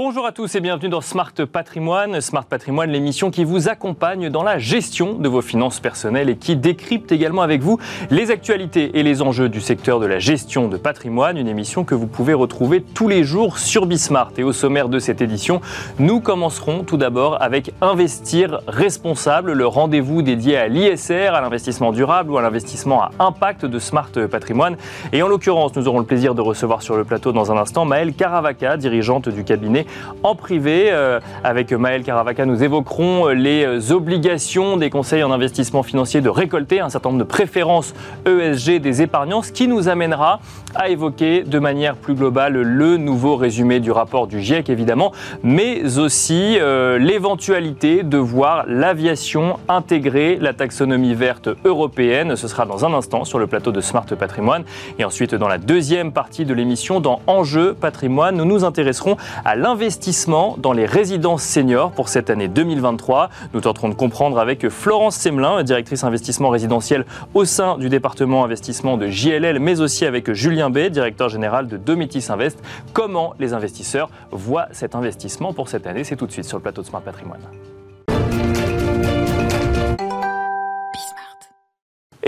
Bonjour 0.00 0.26
à 0.26 0.30
tous 0.30 0.54
et 0.54 0.60
bienvenue 0.60 0.88
dans 0.88 1.00
Smart 1.00 1.32
Patrimoine. 1.32 2.20
Smart 2.20 2.44
Patrimoine, 2.44 2.88
l'émission 2.88 3.32
qui 3.32 3.42
vous 3.42 3.68
accompagne 3.68 4.30
dans 4.30 4.44
la 4.44 4.56
gestion 4.56 5.14
de 5.14 5.28
vos 5.28 5.42
finances 5.42 5.80
personnelles 5.80 6.30
et 6.30 6.36
qui 6.36 6.54
décrypte 6.54 7.10
également 7.10 7.42
avec 7.42 7.62
vous 7.62 7.80
les 8.08 8.30
actualités 8.30 8.96
et 8.96 9.02
les 9.02 9.22
enjeux 9.22 9.48
du 9.48 9.60
secteur 9.60 9.98
de 9.98 10.06
la 10.06 10.20
gestion 10.20 10.68
de 10.68 10.76
patrimoine. 10.76 11.36
Une 11.36 11.48
émission 11.48 11.82
que 11.82 11.96
vous 11.96 12.06
pouvez 12.06 12.32
retrouver 12.32 12.80
tous 12.80 13.08
les 13.08 13.24
jours 13.24 13.58
sur 13.58 13.86
Bismart. 13.86 14.30
Et 14.36 14.44
au 14.44 14.52
sommaire 14.52 14.88
de 14.88 15.00
cette 15.00 15.20
édition, 15.20 15.60
nous 15.98 16.20
commencerons 16.20 16.84
tout 16.84 16.96
d'abord 16.96 17.42
avec 17.42 17.72
Investir 17.80 18.60
responsable, 18.68 19.52
le 19.52 19.66
rendez-vous 19.66 20.22
dédié 20.22 20.58
à 20.58 20.68
l'ISR, 20.68 21.34
à 21.34 21.40
l'investissement 21.40 21.90
durable 21.90 22.30
ou 22.30 22.38
à 22.38 22.42
l'investissement 22.42 23.02
à 23.02 23.10
impact 23.18 23.66
de 23.66 23.80
Smart 23.80 24.12
Patrimoine. 24.30 24.76
Et 25.12 25.24
en 25.24 25.26
l'occurrence, 25.26 25.74
nous 25.74 25.88
aurons 25.88 25.98
le 25.98 26.06
plaisir 26.06 26.36
de 26.36 26.40
recevoir 26.40 26.82
sur 26.82 26.96
le 26.96 27.02
plateau 27.02 27.32
dans 27.32 27.50
un 27.50 27.56
instant 27.56 27.84
Maëlle 27.84 28.14
Caravaca, 28.14 28.76
dirigeante 28.76 29.28
du 29.28 29.42
cabinet 29.42 29.87
en 30.22 30.34
privé. 30.34 30.88
Euh, 30.90 31.20
avec 31.44 31.72
Maël 31.72 32.02
Caravaca, 32.02 32.46
nous 32.46 32.62
évoquerons 32.62 33.28
les 33.28 33.92
obligations 33.92 34.76
des 34.76 34.90
conseils 34.90 35.22
en 35.22 35.30
investissement 35.30 35.82
financier 35.82 36.20
de 36.20 36.28
récolter 36.28 36.80
un 36.80 36.88
certain 36.88 37.10
nombre 37.10 37.20
de 37.20 37.28
préférences 37.28 37.94
ESG 38.26 38.80
des 38.80 39.02
épargnants, 39.02 39.42
ce 39.42 39.52
qui 39.52 39.68
nous 39.68 39.88
amènera 39.88 40.40
à 40.74 40.88
évoquer 40.88 41.42
de 41.42 41.58
manière 41.58 41.96
plus 41.96 42.14
globale 42.14 42.54
le 42.54 42.96
nouveau 42.96 43.36
résumé 43.36 43.80
du 43.80 43.90
rapport 43.90 44.26
du 44.26 44.40
GIEC, 44.40 44.70
évidemment, 44.70 45.12
mais 45.42 45.98
aussi 45.98 46.58
euh, 46.58 46.98
l'éventualité 46.98 48.02
de 48.02 48.18
voir 48.18 48.64
l'aviation 48.66 49.58
intégrer 49.68 50.38
la 50.40 50.52
taxonomie 50.52 51.14
verte 51.14 51.48
européenne. 51.64 52.36
Ce 52.36 52.48
sera 52.48 52.66
dans 52.66 52.84
un 52.84 52.94
instant 52.94 53.24
sur 53.24 53.38
le 53.38 53.46
plateau 53.46 53.72
de 53.72 53.80
Smart 53.80 54.06
Patrimoine. 54.06 54.64
Et 54.98 55.04
ensuite, 55.04 55.34
dans 55.34 55.48
la 55.48 55.58
deuxième 55.58 56.12
partie 56.12 56.44
de 56.44 56.54
l'émission, 56.54 57.00
dans 57.00 57.20
Enjeu 57.26 57.74
Patrimoine, 57.74 58.36
nous 58.36 58.44
nous 58.44 58.64
intéresserons 58.64 59.16
à 59.44 59.56
l'investissement 59.56 60.56
dans 60.58 60.72
les 60.72 60.86
résidences 60.86 61.42
seniors 61.42 61.90
pour 61.92 62.08
cette 62.08 62.30
année 62.30 62.48
2023. 62.48 63.30
Nous 63.54 63.60
tenterons 63.60 63.88
de 63.88 63.94
comprendre 63.94 64.38
avec 64.38 64.68
Florence 64.68 65.16
Semelin, 65.16 65.62
directrice 65.62 66.04
investissement 66.04 66.48
résidentiel 66.48 67.04
au 67.34 67.44
sein 67.44 67.78
du 67.78 67.88
département 67.88 68.44
investissement 68.44 68.96
de 68.96 69.06
JLL, 69.06 69.58
mais 69.58 69.80
aussi 69.80 70.04
avec 70.04 70.32
Julien 70.32 70.67
B, 70.70 70.88
directeur 70.88 71.28
général 71.28 71.68
de 71.68 71.76
Domitis 71.76 72.26
Invest, 72.30 72.62
comment 72.92 73.34
les 73.38 73.52
investisseurs 73.54 74.10
voient 74.30 74.68
cet 74.72 74.94
investissement 74.94 75.52
pour 75.52 75.68
cette 75.68 75.86
année? 75.86 76.04
C'est 76.04 76.16
tout 76.16 76.26
de 76.26 76.32
suite 76.32 76.44
sur 76.44 76.58
le 76.58 76.62
plateau 76.62 76.82
de 76.82 76.86
Smart 76.86 77.02
Patrimoine. 77.02 77.40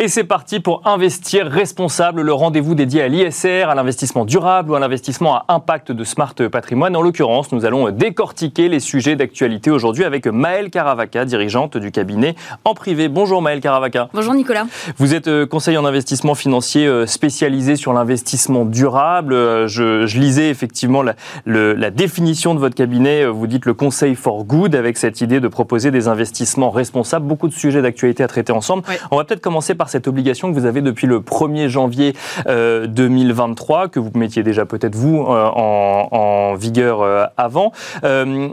Et 0.02 0.08
c'est 0.08 0.24
parti 0.24 0.60
pour 0.60 0.80
Investir 0.86 1.46
responsable, 1.46 2.22
le 2.22 2.32
rendez-vous 2.32 2.74
dédié 2.74 3.02
à 3.02 3.08
l'ISR, 3.08 3.68
à 3.68 3.74
l'investissement 3.74 4.24
durable 4.24 4.70
ou 4.70 4.74
à 4.74 4.80
l'investissement 4.80 5.34
à 5.36 5.44
impact 5.48 5.92
de 5.92 6.04
Smart 6.04 6.34
Patrimoine. 6.50 6.96
En 6.96 7.02
l'occurrence, 7.02 7.52
nous 7.52 7.66
allons 7.66 7.90
décortiquer 7.90 8.70
les 8.70 8.80
sujets 8.80 9.14
d'actualité 9.14 9.70
aujourd'hui 9.70 10.04
avec 10.04 10.26
Maëlle 10.26 10.70
Caravaca, 10.70 11.26
dirigeante 11.26 11.76
du 11.76 11.90
cabinet 11.92 12.34
en 12.64 12.72
privé. 12.72 13.08
Bonjour 13.08 13.42
Maëlle 13.42 13.60
Caravaca. 13.60 14.08
Bonjour 14.14 14.32
Nicolas. 14.32 14.64
Vous 14.96 15.12
êtes 15.12 15.28
euh, 15.28 15.44
conseiller 15.44 15.76
en 15.76 15.84
investissement 15.84 16.34
financier 16.34 16.86
euh, 16.86 17.04
spécialisé 17.04 17.76
sur 17.76 17.92
l'investissement 17.92 18.64
durable. 18.64 19.34
Euh, 19.34 19.68
je, 19.68 20.06
lisais 20.18 20.48
effectivement 20.48 21.02
la, 21.02 21.14
la, 21.44 21.90
définition 21.90 22.54
de 22.54 22.58
votre 22.58 22.74
cabinet. 22.74 23.26
Vous 23.26 23.46
dites 23.46 23.66
le 23.66 23.74
conseil 23.74 24.14
for 24.14 24.44
good 24.44 24.74
avec 24.74 24.96
cette 24.96 25.20
idée 25.20 25.40
de 25.40 25.48
proposer 25.48 25.90
des 25.90 26.08
investissements 26.08 26.70
responsables. 26.70 27.26
Beaucoup 27.26 27.48
de 27.48 27.54
sujets 27.54 27.82
d'actualité 27.82 28.22
à 28.22 28.28
traiter 28.28 28.52
ensemble. 28.52 28.84
On 29.10 29.18
va 29.18 29.24
peut-être 29.24 29.42
commencer 29.42 29.74
par 29.74 29.89
cette 29.90 30.08
obligation 30.08 30.52
que 30.52 30.58
vous 30.58 30.66
avez 30.66 30.80
depuis 30.80 31.06
le 31.06 31.20
1er 31.20 31.68
janvier 31.68 32.14
2023, 32.46 33.84
euh, 33.84 33.88
que 33.88 34.00
vous 34.00 34.10
mettiez 34.14 34.42
déjà 34.42 34.64
peut-être 34.64 34.94
vous 34.94 35.24
euh, 35.28 35.50
en, 35.54 36.54
vigueur 36.54 37.02
euh, 37.02 37.24
avant. 37.36 37.72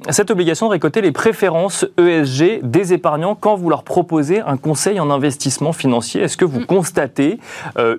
cette 0.09 0.31
obligation 0.31 0.67
de 0.67 0.71
récolter 0.71 1.01
les 1.01 1.11
préférences 1.11 1.85
ESG 1.97 2.61
des 2.63 2.93
épargnants 2.93 3.35
quand 3.35 3.55
vous 3.55 3.69
leur 3.69 3.83
proposez 3.83 4.41
un 4.41 4.57
conseil 4.57 4.99
en 4.99 5.09
investissement 5.09 5.73
financier. 5.73 6.21
Est-ce 6.21 6.37
que 6.37 6.45
vous 6.45 6.61
mm. 6.61 6.65
constatez 6.65 7.39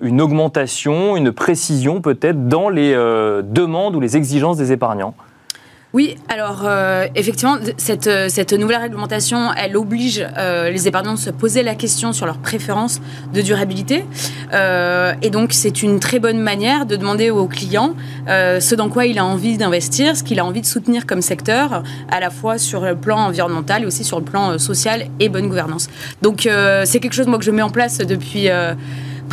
une 0.01 0.21
augmentation, 0.21 1.15
une 1.15 1.31
précision 1.31 2.01
peut-être 2.01 2.47
dans 2.47 2.69
les 2.69 2.93
demandes 2.93 3.95
ou 3.95 3.99
les 3.99 4.17
exigences 4.17 4.57
des 4.57 4.71
épargnants? 4.71 5.13
Oui, 5.91 6.17
alors 6.27 6.65
euh, 6.65 7.07
effectivement, 7.15 7.57
cette, 7.77 8.05
euh, 8.05 8.29
cette, 8.29 8.53
nouvelle 8.53 8.77
réglementation, 8.77 9.51
elle 9.57 9.75
oblige 9.75 10.23
euh, 10.37 10.69
les 10.69 10.87
épargnants 10.87 11.15
de 11.15 11.19
se 11.19 11.31
poser 11.31 11.63
la 11.63 11.73
question 11.73 12.13
sur 12.13 12.27
leurs 12.27 12.37
préférences 12.37 13.01
de 13.33 13.41
durabilité. 13.41 14.05
et 15.21 15.29
donc, 15.31 15.51
c'est 15.51 15.81
une 15.81 15.99
très 15.99 16.19
bonne 16.19 16.39
manière 16.39 16.85
de 16.85 16.95
demander 16.95 17.31
aux 17.31 17.47
clients 17.47 17.95
ce 18.27 18.75
dans 18.75 18.89
quoi 18.89 19.05
il 19.05 19.17
a 19.17 19.25
envie 19.25 19.57
d'investir, 19.57 20.15
ce 20.15 20.23
qu'il 20.23 20.39
a 20.39 20.45
envie 20.45 20.61
de 20.61 20.65
soutenir 20.65 21.05
comme 21.05 21.21
secteur, 21.21 21.83
à 22.09 22.19
la 22.19 22.29
fois 22.29 22.57
sur 22.57 22.81
le 22.81 22.95
plan 22.95 23.17
environnemental 23.17 23.83
et 23.83 23.85
aussi 23.85 24.03
sur 24.03 24.19
le 24.19 24.25
plan 24.25 24.57
social 24.57 25.07
et 25.19 25.29
bonne 25.29 25.47
gouvernance. 25.47 25.87
Donc, 26.21 26.47
c'est 26.85 26.99
quelque 26.99 27.13
chose 27.13 27.27
moi, 27.27 27.37
que 27.39 27.45
je 27.45 27.51
mets 27.51 27.61
en 27.61 27.69
place 27.69 27.97
depuis 27.99 28.49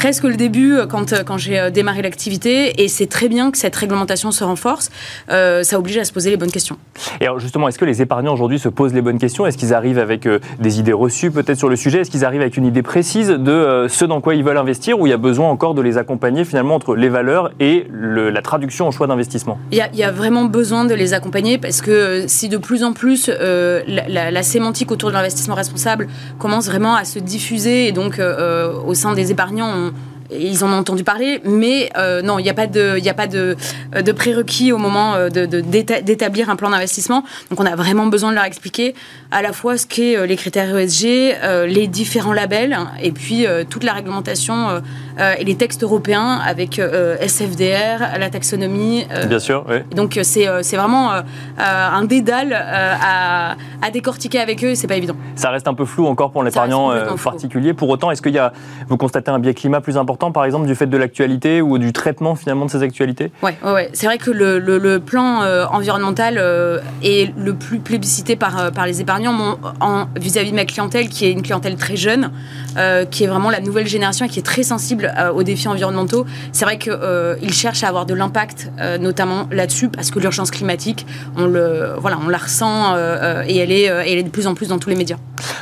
presque 0.07 0.23
le 0.23 0.37
début 0.37 0.77
euh, 0.77 0.87
quand, 0.87 1.13
euh, 1.13 1.25
quand 1.25 1.37
j'ai 1.37 1.59
euh, 1.59 1.71
démarré 1.71 2.01
l'activité. 2.01 2.81
Et 2.81 2.87
c'est 2.87 3.09
très 3.09 3.29
bien 3.29 3.51
que 3.51 3.59
cette 3.59 3.75
réglementation 3.75 4.31
se 4.31 4.45
renforce. 4.45 4.89
ça 5.29 5.79
oblige 5.81 5.99
à 5.99 6.05
se 6.05 6.13
poser 6.13 6.31
les 6.31 6.37
bonnes 6.37 6.53
questions. 6.53 6.79
Et 7.21 7.25
alors 7.25 7.41
justement, 7.41 7.67
est-ce 7.67 7.77
que 7.77 7.85
les 7.85 8.03
épargnants 8.03 8.33
aujourd'hui 8.33 8.61
se 8.61 8.69
posent 8.69 8.95
les 8.95 9.03
bonnes 9.03 9.19
questions? 9.19 9.47
Est-ce 9.47 9.59
qu'ils 9.59 9.75
arrivent 9.75 9.99
avec 9.99 10.29
des 10.61 10.79
idées 10.79 10.93
reçues 10.93 11.33
peut-être 11.33 11.59
sur 11.59 11.69
le 11.69 11.75
sujet? 11.75 12.03
Est-ce 12.03 12.11
qu'ils 12.13 12.25
arrivent 12.25 12.41
avec 12.41 12.57
une 12.57 12.67
idée 12.67 12.83
précise 12.83 13.31
de 13.31 13.87
ce 13.89 14.05
dans 14.05 14.21
quoi 14.21 14.37
ils 14.37 14.45
veulent 14.45 14.59
investir 14.59 15.01
ou 15.01 15.09
il 15.09 15.11
y 15.11 15.13
a 15.13 15.17
besoin 15.17 15.49
encore 15.49 15.75
de 15.75 15.83
les 15.83 15.99
accompagner 15.99 16.45
finalement 16.45 16.77
entre 16.77 16.95
les 16.95 17.09
valeurs 17.09 17.51
et 17.59 17.89
la 17.91 18.43
traduction 18.43 18.87
en 18.87 18.93
choix 18.93 19.09
d'investissement? 19.09 19.59
Il, 19.73 19.79
y, 19.93 20.05
a, 20.05 20.13
vraiment 20.13 20.45
besoin 20.45 20.85
de 20.85 20.95
les 20.95 21.15
accompagner 21.15 21.59
parce 21.59 21.81
que 21.81 22.27
si 22.29 22.49
de 22.49 22.59
plus 22.59 22.85
en 22.85 22.93
plus 22.93 23.29
la, 23.29 24.31
la, 24.31 24.43
sémantique 24.45 24.93
autour 24.93 25.09
de 25.09 25.15
l'investissement 25.15 25.57
responsable 25.57 26.07
commence 26.39 26.67
vraiment 26.67 26.95
à 26.95 27.05
se 27.05 27.19
diffuser 27.19 27.89
et 27.89 27.93
donc 27.93 28.21
au 28.21 28.95
sein 28.95 29.15
des 29.15 29.33
épargnants, 29.33 29.91
ils 30.31 30.65
en 30.65 30.73
ont 30.73 30.79
entendu 30.79 31.05
parler, 31.05 31.41
mais 31.45 31.91
euh, 31.97 32.23
non, 32.23 32.39
il 32.39 32.43
n'y 32.43 32.51
a 32.51 32.55
pas 32.55 32.67
de, 32.67 32.99
a 33.07 33.15
pas 33.15 33.27
de, 33.27 33.57
de 33.95 34.13
prérequis 34.13 34.73
au 34.73 34.79
moment 34.79 35.15
euh, 35.15 35.29
d'établir 35.29 36.51
un 36.51 36.57
plan 36.57 36.71
d'investissement. 36.71 37.25
Donc 37.51 37.61
on 37.61 37.67
a 37.67 37.77
vraiment 37.77 38.07
besoin 38.07 38.31
de 38.31 38.35
leur 38.35 38.45
expliquer 38.45 38.95
à 39.31 39.43
la 39.43 39.53
fois 39.53 39.79
ce 39.79 39.87
qu'est 39.87 40.17
euh, 40.17 40.27
les 40.27 40.37
critères 40.37 40.77
ESG, 40.77 41.37
les 41.67 41.87
différents 41.87 42.33
labels, 42.33 42.77
et 43.03 43.13
puis 43.13 43.47
toute 43.71 43.85
la 43.85 43.93
réglementation 43.93 44.83
et 45.19 45.45
les 45.45 45.57
textes 45.57 45.83
européens 45.83 46.41
avec 46.45 46.79
SFDR, 46.79 48.19
la 48.19 48.31
taxonomie. 48.31 49.07
Bien 49.29 49.39
sûr, 49.39 49.65
oui. 49.69 49.77
Donc 49.95 50.19
c'est 50.23 50.77
vraiment 50.77 51.13
un 51.59 52.05
dédale 52.05 52.53
à, 52.53 53.57
à, 53.83 53.91
décortiquer 53.91 54.41
avec 54.41 54.65
eux, 54.65 54.75
c'est 54.75 54.87
pas 54.87 54.97
évident. 54.97 55.17
Ça 55.37 55.51
reste 55.51 55.69
un 55.69 55.75
peu 55.75 55.85
flou 55.85 56.07
encore 56.07 56.33
pour 56.33 56.43
l'épargnant 56.43 56.93
particulier. 57.17 57.75
Pour 57.75 57.89
autant, 57.89 58.11
est-ce 58.11 58.23
qu'il 58.23 58.35
y 58.35 58.39
a, 58.39 58.53
vous 58.89 58.97
constatez 58.97 59.31
un 59.31 59.39
biais 59.39 59.55
climat 59.55 59.81
plus 59.81 59.97
important 59.97 60.33
par 60.33 60.45
exemple, 60.45 60.67
du 60.67 60.75
fait 60.75 60.87
de 60.87 60.97
l'actualité 60.97 61.63
ou 61.63 61.79
du 61.79 61.93
traitement 61.93 62.35
finalement 62.35 62.67
de 62.67 62.71
ces 62.71 62.83
actualités? 62.83 63.31
Oui, 63.43 63.51
ouais, 63.65 63.91
c'est 63.93 64.07
vrai 64.07 64.19
que 64.19 64.31
le, 64.31 64.99
plan 64.99 65.43
euh, 65.43 65.67
environnemental 65.67 66.37
euh, 66.39 66.81
est 67.03 67.33
le 67.37 67.55
plus 67.55 67.79
plébiscité 67.79 68.37
par, 68.37 68.59
euh, 68.59 68.71
par 68.71 68.87
les 68.87 69.01
épargnants 69.01 69.59
vis-à-vis 70.17 70.51
de 70.51 70.57
ma 70.57 70.65
clientèle, 70.65 71.09
qui 71.09 71.27
est 71.27 71.33
une 71.33 71.43
clientèle 71.43 71.77
très 71.77 71.97
jeune, 71.97 72.31
qui 73.11 73.25
est 73.25 73.27
vraiment 73.27 73.51
la 73.51 73.61
nouvelle 73.61 73.87
génération 73.87 74.27
et 74.27 74.29
qui 74.29 74.39
est 74.39 74.43
très 74.43 74.63
sensible 74.63 75.13
aux 75.35 75.43
défis 75.43 75.69
environnementaux. 75.69 76.27
C'est 76.53 76.65
vrai 76.65 76.79
qu'ils 76.79 77.53
cherchent 77.53 77.85
à 77.85 77.89
avoir 77.89 78.07
de 78.07 78.15
l'impact, 78.15 78.71
notamment 79.01 79.49
là-dessus, 79.51 79.89
parce 79.89 80.11
que 80.11 80.19
l'urgence 80.19 80.51
climatique, 80.51 81.07
on, 81.37 81.47
le, 81.47 81.95
voilà, 81.99 82.19
on 82.25 82.29
la 82.29 82.39
ressent 82.39 82.97
et 83.47 83.57
elle 83.57 83.73
est, 83.73 83.85
elle 83.85 84.19
est 84.19 84.23
de 84.23 84.31
plus 84.31 84.47
en 84.47 84.55
plus 84.55 84.69
dans 84.69 84.79
tous 84.79 84.91
les 84.91 84.97
médias. 84.97 85.17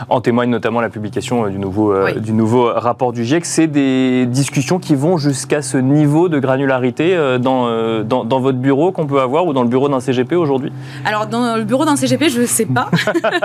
En 0.08 0.20
témoigne 0.20 0.50
notamment 0.50 0.80
la 0.80 0.88
publication 0.88 1.48
du 1.48 1.58
nouveau, 1.58 1.94
du 2.18 2.32
nouveau 2.32 2.72
rapport 2.74 3.12
du 3.12 3.24
GIEC. 3.24 3.44
C'est 3.44 3.66
des 3.66 4.26
discussions 4.26 4.78
qui 4.78 4.94
vont 4.94 5.16
jusqu'à 5.18 5.62
ce 5.62 5.76
niveau 5.76 6.28
de 6.28 6.38
granularité 6.38 7.14
euh, 7.14 7.38
euh, 7.44 8.02
dans, 8.02 8.24
dans, 8.24 8.40
votre 8.40 8.58
bureau 8.58 8.92
qu'on 8.92 9.06
peut 9.06 9.20
avoir 9.20 9.46
ou 9.46 9.52
dans 9.52 9.62
le 9.62 9.68
bureau 9.68 9.88
d'un 9.88 10.00
CGP 10.00 10.36
aujourd'hui? 10.36 10.72
Alors, 11.04 11.26
dans 11.26 11.56
le 11.56 11.64
bureau 11.64 11.84
d'un 11.84 11.96
CGP, 11.96 12.28
je 12.28 12.40
ne 12.40 12.46
sais 12.46 12.66
pas. 12.66 12.90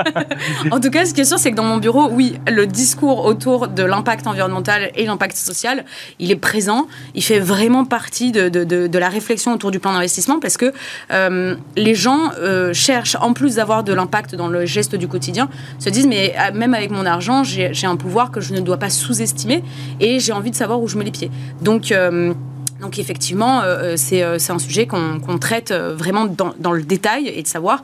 en 0.72 0.80
tout 0.80 0.90
cas, 0.90 1.06
ce 1.06 1.14
qui 1.14 1.22
est 1.22 1.26
sûr, 1.26 1.40
c'est 1.40 1.52
que 1.52 1.56
dans 1.56 1.64
mon 1.64 1.78
bureau, 1.78 2.10
oui, 2.12 2.40
le 2.48 2.68
discours 2.68 3.26
autour 3.26 3.59
de 3.68 3.84
l'impact 3.84 4.28
environnemental 4.28 4.92
et 4.96 5.06
l'impact 5.06 5.36
social, 5.36 5.86
il 6.20 6.32
est 6.32 6.36
présent. 6.36 6.88
Il 7.16 7.24
fait 7.24 7.40
vraiment 7.40 7.86
partie 7.86 8.32
de, 8.32 8.50
de, 8.50 9.00
la 9.00 9.10
réflexion 9.10 9.54
autour 9.54 9.72
du 9.72 9.80
plan 9.80 9.94
d'investissement 9.94 10.40
parce 10.40 10.58
que 10.58 10.74
euh, 11.12 11.56
les 11.76 11.96
gens 11.96 12.32
cherchent, 12.74 13.16
en 13.22 13.34
plus 13.34 13.56
d'avoir 13.56 13.84
de 13.84 13.94
l'impact 13.94 14.36
dans 14.36 14.48
le 14.48 14.66
geste 14.66 14.96
du 14.96 15.08
quotidien, 15.08 15.50
se 15.80 15.90
disent, 15.90 16.08
mais 16.08 16.36
même 16.54 16.74
avec 16.74 16.92
mon 16.92 17.06
argent, 17.06 17.44
j'ai 17.44 17.88
un 17.88 17.96
pouvoir 17.96 18.32
que 18.32 18.42
je 18.42 18.54
ne 18.54 18.60
dois 18.60 18.78
pas 18.78 18.90
sous-estimer 18.90 19.64
et 20.00 20.20
j'ai 20.20 20.34
envie 20.34 20.52
de 20.52 20.56
savoir 20.56 20.82
où 20.82 20.88
je 20.88 20.98
mets 20.98 21.06
les 21.06 21.12
pieds. 21.12 21.32
Donc, 21.62 21.92
euh, 21.92 22.34
donc 22.82 22.98
effectivement, 22.98 23.62
euh, 23.62 23.96
euh, 24.14 24.38
c'est 24.38 24.52
un 24.52 24.60
sujet 24.60 24.88
qu'on 24.88 25.38
traite 25.40 25.74
vraiment 25.74 26.26
dans, 26.26 26.54
dans, 26.60 26.72
le 26.72 26.84
détail 26.84 27.28
et 27.28 27.42
de 27.42 27.48
savoir 27.48 27.84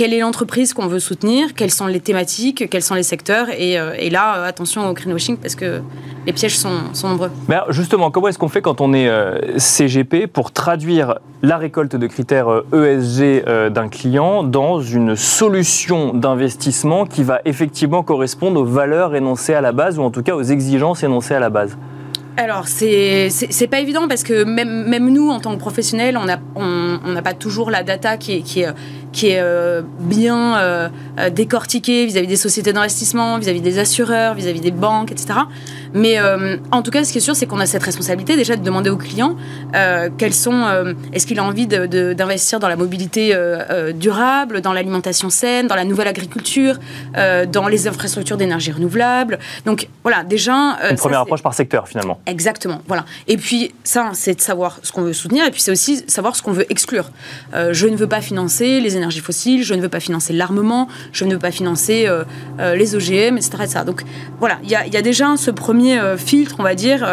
quelle 0.00 0.14
est 0.14 0.20
l'entreprise 0.20 0.72
qu'on 0.72 0.86
veut 0.86 0.98
soutenir, 0.98 1.52
quelles 1.52 1.70
sont 1.70 1.86
les 1.86 2.00
thématiques, 2.00 2.70
quels 2.70 2.82
sont 2.82 2.94
les 2.94 3.02
secteurs. 3.02 3.48
Et, 3.50 3.72
et 3.74 4.08
là, 4.08 4.44
attention 4.44 4.88
au 4.88 4.94
greenwashing 4.94 5.36
parce 5.36 5.54
que 5.54 5.82
les 6.24 6.32
pièges 6.32 6.56
sont, 6.56 6.94
sont 6.94 7.10
nombreux. 7.10 7.30
Mais 7.50 7.58
justement, 7.68 8.10
comment 8.10 8.28
est-ce 8.28 8.38
qu'on 8.38 8.48
fait 8.48 8.62
quand 8.62 8.80
on 8.80 8.94
est 8.94 9.10
CGP 9.58 10.26
pour 10.26 10.52
traduire 10.52 11.18
la 11.42 11.58
récolte 11.58 11.96
de 11.96 12.06
critères 12.06 12.62
ESG 12.72 13.44
d'un 13.74 13.88
client 13.90 14.42
dans 14.42 14.80
une 14.80 15.16
solution 15.16 16.14
d'investissement 16.14 17.04
qui 17.04 17.22
va 17.22 17.42
effectivement 17.44 18.02
correspondre 18.02 18.58
aux 18.58 18.64
valeurs 18.64 19.14
énoncées 19.14 19.52
à 19.52 19.60
la 19.60 19.72
base 19.72 19.98
ou 19.98 20.02
en 20.02 20.10
tout 20.10 20.22
cas 20.22 20.34
aux 20.34 20.42
exigences 20.42 21.02
énoncées 21.02 21.34
à 21.34 21.40
la 21.40 21.50
base? 21.50 21.76
Alors, 22.40 22.68
c'est 22.68 23.68
pas 23.70 23.80
évident 23.80 24.08
parce 24.08 24.22
que 24.22 24.44
même, 24.44 24.88
même 24.88 25.12
nous, 25.12 25.28
en 25.28 25.40
tant 25.40 25.54
que 25.54 25.60
professionnels, 25.60 26.16
on 26.16 26.24
n'a 26.24 26.40
on, 26.54 26.98
pas 27.22 27.34
toujours 27.34 27.70
la 27.70 27.82
data 27.82 28.16
qui 28.16 28.36
est, 28.36 28.40
qui 28.40 28.62
est, 28.62 28.72
qui 29.12 29.28
est 29.28 29.40
euh, 29.40 29.82
bien 29.98 30.56
euh, 30.56 30.88
euh, 31.18 31.30
décortiquée 31.30 32.06
vis-à-vis 32.06 32.26
des 32.26 32.36
sociétés 32.36 32.72
d'investissement, 32.72 33.38
vis-à-vis 33.38 33.60
des 33.60 33.78
assureurs, 33.78 34.34
vis-à-vis 34.34 34.60
des 34.60 34.70
banques, 34.70 35.10
etc. 35.10 35.40
Mais 35.92 36.18
en 36.70 36.82
tout 36.82 36.92
cas, 36.92 37.02
ce 37.02 37.10
qui 37.10 37.18
est 37.18 37.20
sûr, 37.20 37.34
c'est 37.34 37.46
qu'on 37.46 37.58
a 37.58 37.66
cette 37.66 37.82
responsabilité 37.82 38.36
déjà 38.36 38.54
de 38.54 38.62
demander 38.62 38.90
aux 38.90 38.96
clients 38.96 39.34
quels 40.18 40.32
sont, 40.32 40.64
est-ce 41.12 41.26
qu'il 41.26 41.40
a 41.40 41.44
envie 41.44 41.66
d'investir 41.66 42.60
dans 42.60 42.68
la 42.68 42.76
mobilité 42.76 43.36
durable, 43.94 44.60
dans 44.60 44.72
l'alimentation 44.72 45.30
saine, 45.30 45.66
dans 45.66 45.74
la 45.74 45.84
nouvelle 45.84 46.06
agriculture, 46.06 46.78
dans 47.48 47.66
les 47.66 47.88
infrastructures 47.88 48.36
d'énergie 48.36 48.70
renouvelable. 48.70 49.40
Donc 49.66 49.88
voilà, 50.04 50.22
déjà. 50.22 50.78
Une 50.88 50.96
première 50.96 51.20
approche 51.20 51.42
par 51.42 51.54
secteur 51.54 51.88
finalement. 51.88 52.20
Exactement, 52.26 52.82
voilà. 52.86 53.04
Et 53.26 53.36
puis 53.36 53.74
ça, 53.82 54.10
c'est 54.12 54.36
de 54.36 54.40
savoir 54.40 54.78
ce 54.84 54.92
qu'on 54.92 55.02
veut 55.02 55.12
soutenir, 55.12 55.44
et 55.44 55.50
puis 55.50 55.60
c'est 55.60 55.72
aussi 55.72 56.04
savoir 56.06 56.36
ce 56.36 56.42
qu'on 56.42 56.52
veut 56.52 56.70
exclure. 56.70 57.10
je 57.52 57.86
ne 57.88 57.96
veux 57.96 58.08
pas 58.08 58.20
financer 58.20 58.80
les 58.80 58.96
énergies 59.00 59.20
fossiles, 59.20 59.64
je 59.64 59.74
ne 59.74 59.80
veux 59.80 59.88
pas 59.88 60.00
financer 60.00 60.32
l'armement, 60.32 60.88
je 61.12 61.24
ne 61.24 61.32
veux 61.32 61.38
pas 61.38 61.50
financer 61.50 62.04
euh, 62.06 62.24
euh, 62.60 62.76
les 62.76 62.94
OGM, 62.94 63.36
etc., 63.36 63.82
Donc 63.84 64.02
voilà, 64.38 64.58
il 64.62 64.70
y, 64.70 64.74
a 64.74 65.02
déjà 65.02 65.36
ce 65.36 65.50
premier 65.50 65.98
euh, 65.98 66.16
filtre, 66.16 66.56
on 66.58 66.62
va 66.62 66.74
dire, 66.74 67.06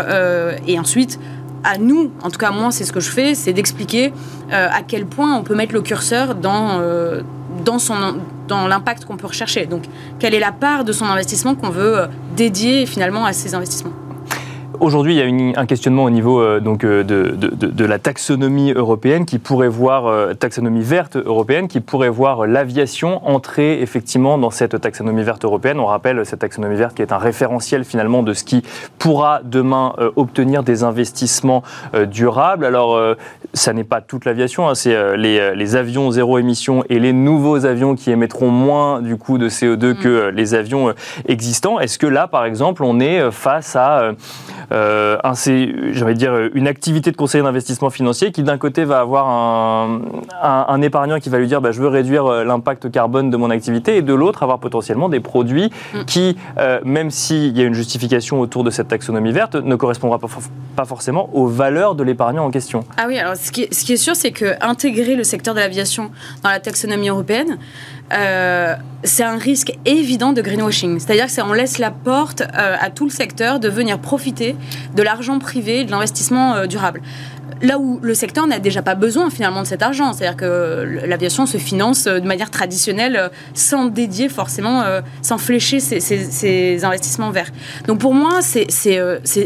et 0.68 0.80
ensuite 0.80 1.20
à 1.64 1.78
nous, 1.78 2.12
en 2.22 2.30
tout 2.30 2.38
cas 2.38 2.52
moi, 2.52 2.72
c'est 2.72 2.86
ce 2.86 2.94
que 2.94 3.00
je 3.00 3.10
fais, 3.10 3.36
c'est 3.36 3.54
d'expliquer 3.54 4.14
à 4.52 4.82
quel 4.88 5.06
point 5.06 5.36
on 5.36 5.44
peut 5.44 5.56
mettre 5.56 5.74
le 5.74 5.82
curseur 5.82 6.36
dans, 6.36 6.82
dans, 7.66 7.80
son, 7.80 8.18
dans 8.48 8.68
l'impact 8.68 9.06
qu'on 9.06 9.18
peut 9.18 9.28
rechercher. 9.28 9.66
Donc, 9.66 9.84
quelle 10.20 10.34
est 10.34 10.40
la 10.40 10.52
part 10.52 10.86
de 10.86 10.92
son 10.92 11.06
investissement 11.06 11.56
qu'on 11.56 11.70
veut 11.70 12.08
dédier 12.36 12.86
finalement 12.86 13.26
à 13.26 13.34
ces 13.34 13.56
investissements 13.56 13.94
Aujourd'hui, 14.80 15.18
il 15.18 15.50
y 15.52 15.56
a 15.56 15.60
un 15.60 15.66
questionnement 15.66 16.04
au 16.04 16.10
niveau 16.12 16.40
euh, 16.40 16.60
donc, 16.60 16.84
euh, 16.84 17.04
de, 17.04 17.32
de, 17.32 17.86
la 17.86 17.98
taxonomie 17.98 18.74
européenne 18.74 19.26
qui 19.26 19.40
pourrait 19.40 19.70
voir, 19.70 20.06
euh, 20.06 20.34
taxonomie 20.36 20.84
verte 20.84 21.16
européenne, 21.16 21.68
qui 21.68 21.80
pourrait 21.80 22.10
voir 22.10 22.46
l'aviation 22.46 23.28
entrer 23.28 23.82
effectivement 23.82 24.38
dans 24.38 24.52
cette 24.52 24.80
taxonomie 24.80 25.24
verte 25.24 25.46
européenne. 25.46 25.80
On 25.80 25.88
rappelle 25.88 26.24
cette 26.26 26.40
taxonomie 26.40 26.76
verte 26.76 26.96
qui 26.96 27.02
est 27.02 27.12
un 27.12 27.18
référentiel 27.18 27.86
finalement 27.86 28.22
de 28.22 28.34
ce 28.34 28.44
qui 28.44 28.62
pourra 29.00 29.42
demain 29.44 29.94
obtenir 30.16 30.62
des 30.64 30.84
investissements 30.84 31.64
durables. 32.08 32.66
Alors, 32.66 33.00
ça 33.54 33.74
n'est 33.74 33.84
pas 33.84 34.02
toute 34.02 34.26
l'aviation, 34.26 34.68
hein, 34.68 34.76
c'est 34.76 35.18
les, 35.18 35.56
les, 35.56 35.76
avions 35.76 36.12
zéro 36.12 36.38
émission 36.38 36.84
et 36.90 37.00
les 37.00 37.14
nouveaux 37.14 37.66
avions 37.66 37.96
qui 37.96 38.12
émettront 38.12 38.50
moins 38.50 39.02
du 39.02 39.18
coup 39.18 39.38
de 39.38 39.50
CO2 39.50 39.92
mm. 39.92 39.96
que 40.00 40.30
les 40.30 40.54
avions 40.54 40.94
existants. 41.28 41.80
Est-ce 41.80 41.98
que 41.98 42.08
là, 42.08 42.28
par 42.28 42.46
exemple, 42.46 42.84
on 42.84 43.00
est 43.00 43.32
face 43.32 43.76
à 43.76 44.12
euh, 44.72 45.18
j'allais 45.92 46.14
dire, 46.14 46.34
une 46.54 46.68
activité 46.68 47.12
de 47.12 47.16
conseiller 47.16 47.44
d'investissement 47.44 47.90
financier 47.90 48.32
qui 48.32 48.44
d'un 48.44 48.58
côté 48.58 48.84
va 48.84 49.00
avoir 49.00 49.28
un, 49.28 50.02
un, 50.42 50.82
épargnant 50.82 51.20
qui 51.20 51.30
va 51.30 51.38
lui 51.38 51.48
dire 51.48 51.62
bah, 51.62 51.72
je 51.72 51.82
veux 51.82 51.88
réduire 51.88 52.26
euh, 52.26 52.44
l'impact 52.44 52.92
carbone 52.92 53.30
de 53.30 53.38
mon 53.38 53.50
activité 53.50 53.98
et 53.98 54.02
de 54.02 54.14
l'autre 54.14 54.44
avoir 54.44 54.60
potentiellement 54.60 55.10
des 55.10 55.20
produits 55.20 55.72
mm. 55.94 56.06
qui, 56.06 56.38
euh, 56.58 56.80
même 56.84 57.12
s'il 57.12 57.58
y 57.58 57.62
a 57.62 57.64
une 57.64 57.74
justification 57.74 58.40
autour 58.40 58.64
de 58.64 58.70
cette 58.70 58.90
taxonomie 58.90 59.32
verte, 59.32 59.56
ne 59.56 59.76
correspondra 59.76 60.20
pas, 60.20 60.28
pas 60.76 60.86
forcément 60.86 61.30
aux 61.34 61.48
valeurs 61.48 61.96
de 61.96 62.04
l'épargnant 62.04 62.46
en 62.46 62.52
question. 62.52 62.84
Ah 62.98 63.06
oui, 63.08 63.18
alors 63.18 63.36
ce 63.36 63.52
qui 63.52 63.64
est, 63.64 63.74
ce 63.74 63.86
qui 63.86 63.94
est 63.94 63.98
sûr, 63.98 64.16
c'est 64.16 64.32
que 64.32 64.56
intégrer 64.62 65.16
le 65.16 65.24
secteur 65.24 65.54
de 65.54 65.60
l'aviation 65.60 66.12
dans 66.44 66.50
la 66.50 66.60
taxonomie 66.60 67.10
européenne, 67.10 67.58
euh, 68.14 68.76
c'est 69.04 69.24
un 69.24 69.38
risque 69.38 69.74
évident 69.86 70.34
de 70.34 70.42
greenwashing. 70.42 71.00
C'est-à-dire 71.00 71.28
que 71.28 71.42
on 71.42 71.54
laisse 71.54 71.78
la 71.78 71.92
porte 71.92 72.42
euh, 72.42 72.76
à 72.80 72.90
tout 72.90 73.06
le 73.06 73.12
secteur 73.12 73.60
de 73.60 73.70
venir 73.70 74.00
profiter 74.00 74.56
de 74.96 75.04
l'argent 75.04 75.40
privé, 75.40 75.86
de 75.86 75.92
l'investissement 75.92 76.56
euh, 76.56 76.66
durable. 76.66 77.02
Là 77.62 77.80
où 77.80 78.00
le 78.02 78.14
secteur 78.14 78.48
n'a 78.48 78.60
déjà 78.60 78.82
pas 78.82 78.96
besoin 78.96 79.30
finalement 79.30 79.62
de 79.62 79.68
cet 79.68 79.82
argent, 79.82 80.14
c'est-à-dire 80.14 80.38
que 80.38 81.02
l'aviation 81.06 81.46
se 81.46 81.58
finance 81.58 82.06
de 82.06 82.20
manière 82.28 82.52
traditionnelle 82.52 83.32
sans 83.54 83.86
dédier 83.86 84.30
forcément, 84.30 84.84
sans 85.22 85.38
flécher 85.38 85.80
ses, 85.80 86.86
investissements 86.86 87.32
verts. 87.32 87.52
Donc 87.88 88.00
pour 88.00 88.14
moi, 88.14 88.40
c'est 88.42 88.68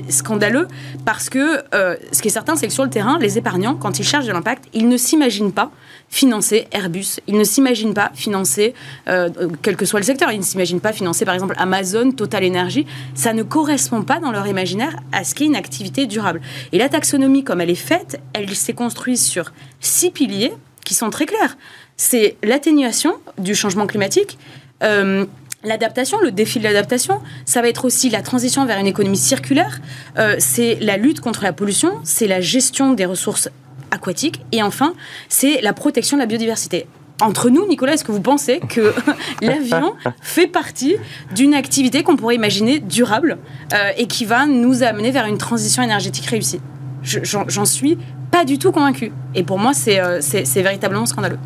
scandaleux 0.10 0.68
parce 1.06 1.30
que 1.30 1.62
ce 1.72 2.22
qui 2.22 2.28
est 2.28 2.32
certain, 2.32 2.56
c'est 2.56 2.68
que 2.68 2.74
sur 2.74 2.84
le 2.84 2.90
terrain, 2.90 3.18
les 3.20 3.38
épargnants, 3.38 3.76
quand 3.76 4.00
ils 4.00 4.06
cherchent 4.06 4.26
de 4.26 4.32
l'impact, 4.32 4.66
ils 4.74 4.88
ne 4.88 4.98
s'imaginent 4.98 5.52
pas 5.52 5.72
financer 6.12 6.68
Airbus. 6.72 7.20
Ils 7.28 7.38
ne 7.38 7.44
s'imaginent 7.44 7.94
pas 7.94 8.12
financer, 8.14 8.74
euh, 9.08 9.30
quel 9.62 9.78
que 9.78 9.86
soit 9.86 10.00
le 10.00 10.06
secteur, 10.06 10.32
ils 10.32 10.40
ne 10.40 10.44
s'imaginent 10.44 10.82
pas 10.82 10.92
financer 10.92 11.26
par 11.26 11.34
exemple 11.34 11.56
Amazon, 11.58 12.12
Total 12.12 12.46
Energy. 12.46 12.86
Ça 13.16 13.34
ne 13.34 13.44
correspond 13.44 14.04
pas 14.04 14.20
dans 14.20 14.32
leur 14.32 14.46
imaginaire 14.46 14.98
à 15.14 15.24
ce 15.24 15.34
qu'est 15.34 15.46
une 15.46 15.56
activité 15.56 16.06
durable. 16.06 16.42
Et 16.74 16.78
la 16.78 16.90
taxonomie, 16.90 17.44
comme 17.44 17.62
elle 17.62 17.70
est 17.70 17.76
faite, 17.76 18.01
elle 18.34 18.54
s'est 18.56 18.74
construite 18.74 19.18
sur 19.18 19.52
six 19.80 20.12
piliers 20.12 20.54
qui 20.86 20.94
sont 20.94 21.10
très 21.10 21.26
clairs. 21.26 21.58
C'est 21.98 22.38
l'atténuation 22.44 23.16
du 23.38 23.56
changement 23.56 23.88
climatique. 23.88 24.38
Euh, 24.84 25.26
L'adaptation, 25.64 26.20
le 26.20 26.32
défi 26.32 26.58
de 26.58 26.64
l'adaptation, 26.64 27.22
ça 27.46 27.62
va 27.62 27.70
être 27.70 27.86
aussi 27.86 28.10
la 28.10 28.24
transition 28.24 28.66
vers 28.66 28.80
une 28.80 28.88
économie 28.88 29.16
circulaire, 29.16 29.80
euh, 30.18 30.36
c'est 30.40 30.80
la 30.82 30.98
lutte 30.98 31.20
contre 31.20 31.44
la 31.44 31.54
pollution, 31.54 32.00
c'est 32.04 32.26
la 32.26 32.42
gestion 32.42 32.94
des 32.94 33.06
ressources 33.06 33.48
aquatique. 33.92 34.42
Et 34.52 34.64
enfin, 34.64 34.96
c'est 35.30 35.62
la 35.62 35.74
protection 35.74 36.18
de 36.18 36.22
la 36.22 36.26
biodiversité. 36.26 36.88
Entre 37.22 37.52
nous, 37.52 37.68
Nicolas, 37.68 37.94
est-ce 37.94 38.04
que 38.04 38.12
vous 38.12 38.22
pensez 38.22 38.60
que 38.60 38.92
l'avion 39.44 39.94
fait 40.22 40.48
partie 40.48 40.96
d'une 41.36 41.54
activité 41.54 42.02
qu'on 42.02 42.16
pourrait 42.16 42.36
imaginer 42.36 42.80
durable 42.80 43.38
euh, 43.74 43.92
et 43.98 44.08
qui 44.08 44.26
va 44.26 44.48
nous 44.48 44.82
amener 44.82 45.12
vers 45.12 45.28
une 45.28 45.38
transition 45.38 45.84
énergétique 45.84 46.26
réussie? 46.26 46.62
J'en 47.04 47.66
suis 47.66 47.98
pas 48.30 48.46
du 48.46 48.58
tout 48.58 48.72
convaincu. 48.72 49.12
Et 49.36 49.44
pour 49.44 49.60
moi, 49.60 49.74
c'est 49.74 50.00
euh, 50.00 50.20
véritablement 50.56 51.06
scandaleux. 51.06 51.40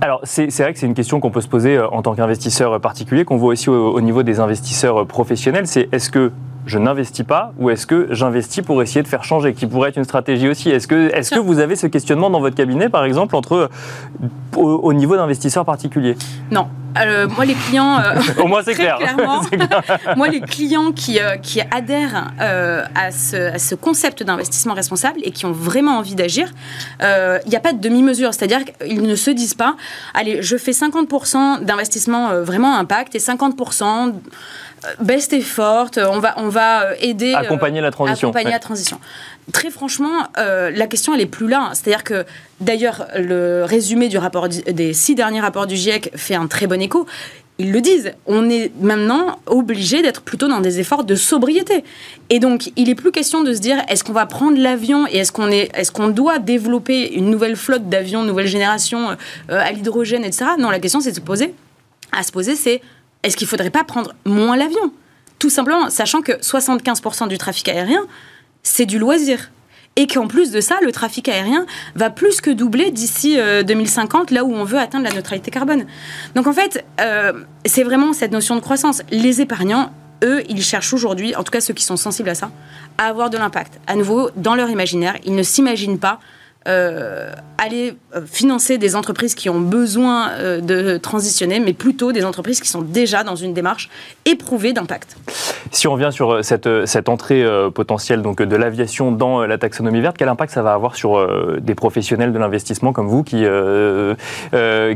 Alors, 0.00 0.20
c'est 0.24 0.50
vrai 0.58 0.72
que 0.72 0.78
c'est 0.78 0.86
une 0.86 0.94
question 0.94 1.20
qu'on 1.20 1.30
peut 1.30 1.40
se 1.40 1.48
poser 1.48 1.76
euh, 1.76 1.88
en 1.88 2.02
tant 2.02 2.14
qu'investisseur 2.14 2.80
particulier, 2.80 3.24
qu'on 3.24 3.36
voit 3.36 3.52
aussi 3.52 3.70
au, 3.70 4.00
niveau 4.00 4.22
des 4.22 4.40
investisseurs 4.40 5.06
professionnels. 5.06 5.66
C'est 5.66 5.88
est-ce 5.92 6.10
que 6.10 6.32
je 6.66 6.78
n'investis 6.78 7.24
pas 7.24 7.52
ou 7.58 7.70
est-ce 7.70 7.86
que 7.86 8.08
j'investis 8.10 8.64
pour 8.64 8.82
essayer 8.82 9.02
de 9.02 9.08
faire 9.08 9.24
changer, 9.24 9.54
qui 9.54 9.66
pourrait 9.66 9.90
être 9.90 9.96
une 9.96 10.04
stratégie 10.04 10.48
aussi? 10.48 10.70
Est-ce 10.70 10.88
que, 10.88 11.10
est 11.14 11.34
que 11.34 11.38
vous 11.38 11.58
avez 11.58 11.76
ce 11.76 11.86
questionnement 11.86 12.30
dans 12.30 12.40
votre 12.40 12.56
cabinet, 12.56 12.88
par 12.88 13.04
exemple, 13.04 13.36
entre 13.36 13.70
au, 14.56 14.92
niveau 14.92 15.16
d'investisseurs 15.16 15.64
particuliers? 15.64 16.16
Non. 16.50 16.68
Euh, 16.98 17.28
moi, 17.28 17.44
les 17.44 17.54
clients. 17.54 17.98
Euh, 17.98 18.14
au 18.42 18.46
moins, 18.46 18.62
c'est 18.62 18.74
clair. 18.74 18.98
Clairement, 18.98 19.42
moi, 20.16 20.28
les 20.28 20.40
clients 20.40 20.92
qui, 20.92 21.20
euh, 21.20 21.36
qui 21.36 21.60
adhèrent 21.60 22.32
à 22.38 23.10
ce, 23.10 23.54
à, 23.54 23.58
ce, 23.58 23.74
concept 23.74 24.22
d'investissement 24.22 24.74
responsable 24.74 25.20
et 25.22 25.30
qui 25.30 25.46
ont 25.46 25.52
vraiment 25.52 25.98
envie 25.98 26.14
d'agir, 26.14 26.52
il 27.00 27.48
n'y 27.48 27.56
a 27.56 27.60
pas 27.60 27.72
de 27.72 27.80
demi-mesure. 27.80 28.32
C'est-à-dire 28.34 28.60
qu'ils 28.64 29.02
ne 29.02 29.16
se 29.16 29.30
disent 29.30 29.54
pas 29.54 29.76
allez, 30.14 30.42
je 30.42 30.56
fais 30.56 30.72
50% 30.72 31.64
d'investissement 31.64 32.40
vraiment 32.40 32.76
impact 32.76 33.14
et 33.14 33.18
50% 33.18 34.12
best 35.00 35.32
et 35.32 35.40
forte, 35.40 35.98
on 35.98 36.18
va, 36.18 36.34
on 36.36 36.48
va 36.48 36.84
euh, 36.84 36.94
aider. 37.00 37.34
Euh, 37.34 37.38
accompagner 37.38 37.80
la 37.80 37.90
transition. 37.90 38.28
Accompagner 38.28 38.50
la 38.50 38.58
transition. 38.58 38.98
Très 39.52 39.70
franchement, 39.70 40.26
euh, 40.38 40.70
la 40.70 40.86
question, 40.86 41.14
elle 41.14 41.20
est 41.20 41.26
plus 41.26 41.48
là. 41.48 41.70
C'est-à-dire 41.74 42.04
que, 42.04 42.24
d'ailleurs, 42.60 43.06
le 43.16 43.64
résumé 43.64 44.08
du 44.08 44.16
rapport, 44.16 44.48
des 44.48 44.92
six 44.94 45.14
derniers 45.14 45.40
rapports 45.40 45.66
du 45.66 45.76
GIEC 45.76 46.10
fait 46.14 46.34
un 46.34 46.46
très 46.46 46.66
bon 46.66 46.80
écho. 46.80 47.06
Ils 47.58 47.70
le 47.70 47.80
disent, 47.80 48.12
on 48.26 48.48
est 48.48 48.72
maintenant 48.80 49.38
obligé 49.46 50.02
d'être 50.02 50.22
plutôt 50.22 50.48
dans 50.48 50.60
des 50.60 50.80
efforts 50.80 51.04
de 51.04 51.14
sobriété. 51.14 51.84
Et 52.30 52.40
donc, 52.40 52.72
il 52.76 52.88
n'est 52.88 52.94
plus 52.94 53.12
question 53.12 53.44
de 53.44 53.52
se 53.52 53.60
dire 53.60 53.76
est-ce 53.88 54.02
qu'on 54.02 54.12
va 54.12 54.26
prendre 54.26 54.58
l'avion 54.58 55.06
et 55.06 55.18
est-ce 55.18 55.30
qu'on 55.30 55.48
est, 55.48 55.70
est 55.74 55.92
qu'on 55.92 56.08
doit 56.08 56.38
développer 56.38 57.14
une 57.14 57.30
nouvelle 57.30 57.54
flotte 57.54 57.88
d'avions, 57.88 58.22
nouvelle 58.22 58.48
génération 58.48 59.16
à 59.48 59.70
l'hydrogène, 59.70 60.24
etc. 60.24 60.46
Non, 60.58 60.70
la 60.70 60.80
question, 60.80 61.00
c'est 61.00 61.10
de 61.10 61.16
se 61.16 61.20
poser. 61.20 61.54
À 62.10 62.24
se 62.24 62.32
poser, 62.32 62.56
c'est 62.56 62.80
est-ce 63.22 63.36
qu'il 63.36 63.46
ne 63.46 63.50
faudrait 63.50 63.70
pas 63.70 63.84
prendre 63.84 64.14
moins 64.24 64.56
l'avion? 64.56 64.92
Tout 65.38 65.50
simplement, 65.50 65.90
sachant 65.90 66.22
que 66.22 66.32
75% 66.32 67.28
du 67.28 67.38
trafic 67.38 67.68
aérien, 67.68 68.04
c'est 68.64 68.86
du 68.86 68.98
loisir. 68.98 69.50
Et 69.96 70.08
qu'en 70.08 70.26
plus 70.26 70.50
de 70.50 70.60
ça, 70.60 70.78
le 70.82 70.90
trafic 70.90 71.28
aérien 71.28 71.66
va 71.94 72.10
plus 72.10 72.40
que 72.40 72.50
doubler 72.50 72.90
d'ici 72.90 73.36
2050, 73.64 74.32
euh, 74.32 74.34
là 74.34 74.44
où 74.44 74.52
on 74.52 74.64
veut 74.64 74.78
atteindre 74.78 75.04
la 75.04 75.14
neutralité 75.14 75.52
carbone. 75.52 75.86
Donc 76.34 76.48
en 76.48 76.52
fait, 76.52 76.84
euh, 77.00 77.44
c'est 77.64 77.84
vraiment 77.84 78.12
cette 78.12 78.32
notion 78.32 78.56
de 78.56 78.60
croissance. 78.60 79.02
Les 79.12 79.40
épargnants, 79.40 79.92
eux, 80.24 80.42
ils 80.48 80.64
cherchent 80.64 80.92
aujourd'hui, 80.92 81.36
en 81.36 81.44
tout 81.44 81.52
cas 81.52 81.60
ceux 81.60 81.74
qui 81.74 81.84
sont 81.84 81.96
sensibles 81.96 82.28
à 82.28 82.34
ça, 82.34 82.50
à 82.98 83.04
avoir 83.04 83.30
de 83.30 83.38
l'impact. 83.38 83.78
À 83.86 83.94
nouveau, 83.94 84.30
dans 84.34 84.56
leur 84.56 84.68
imaginaire, 84.68 85.16
ils 85.24 85.36
ne 85.36 85.44
s'imaginent 85.44 86.00
pas 86.00 86.18
euh, 86.66 87.30
aller 87.58 87.94
euh, 88.16 88.22
financer 88.24 88.78
des 88.78 88.96
entreprises 88.96 89.34
qui 89.34 89.50
ont 89.50 89.60
besoin 89.60 90.30
euh, 90.30 90.60
de 90.62 90.96
transitionner, 90.96 91.60
mais 91.60 91.74
plutôt 91.74 92.10
des 92.10 92.24
entreprises 92.24 92.60
qui 92.60 92.68
sont 92.68 92.80
déjà 92.80 93.22
dans 93.22 93.36
une 93.36 93.52
démarche 93.52 93.90
éprouvée 94.24 94.72
d'impact. 94.72 95.18
Si 95.70 95.86
on 95.86 95.92
revient 95.92 96.08
sur 96.10 96.42
cette, 96.42 96.86
cette 96.86 97.08
entrée 97.08 97.44
potentielle 97.74 98.22
donc, 98.22 98.40
de 98.40 98.56
l'aviation 98.56 99.12
dans 99.12 99.44
la 99.44 99.58
taxonomie 99.58 100.00
verte, 100.00 100.16
quel 100.16 100.28
impact 100.28 100.52
ça 100.52 100.62
va 100.62 100.72
avoir 100.72 100.94
sur 100.94 101.26
des 101.60 101.74
professionnels 101.74 102.32
de 102.32 102.38
l'investissement 102.38 102.92
comme 102.92 103.08
vous 103.08 103.24
qui, 103.24 103.44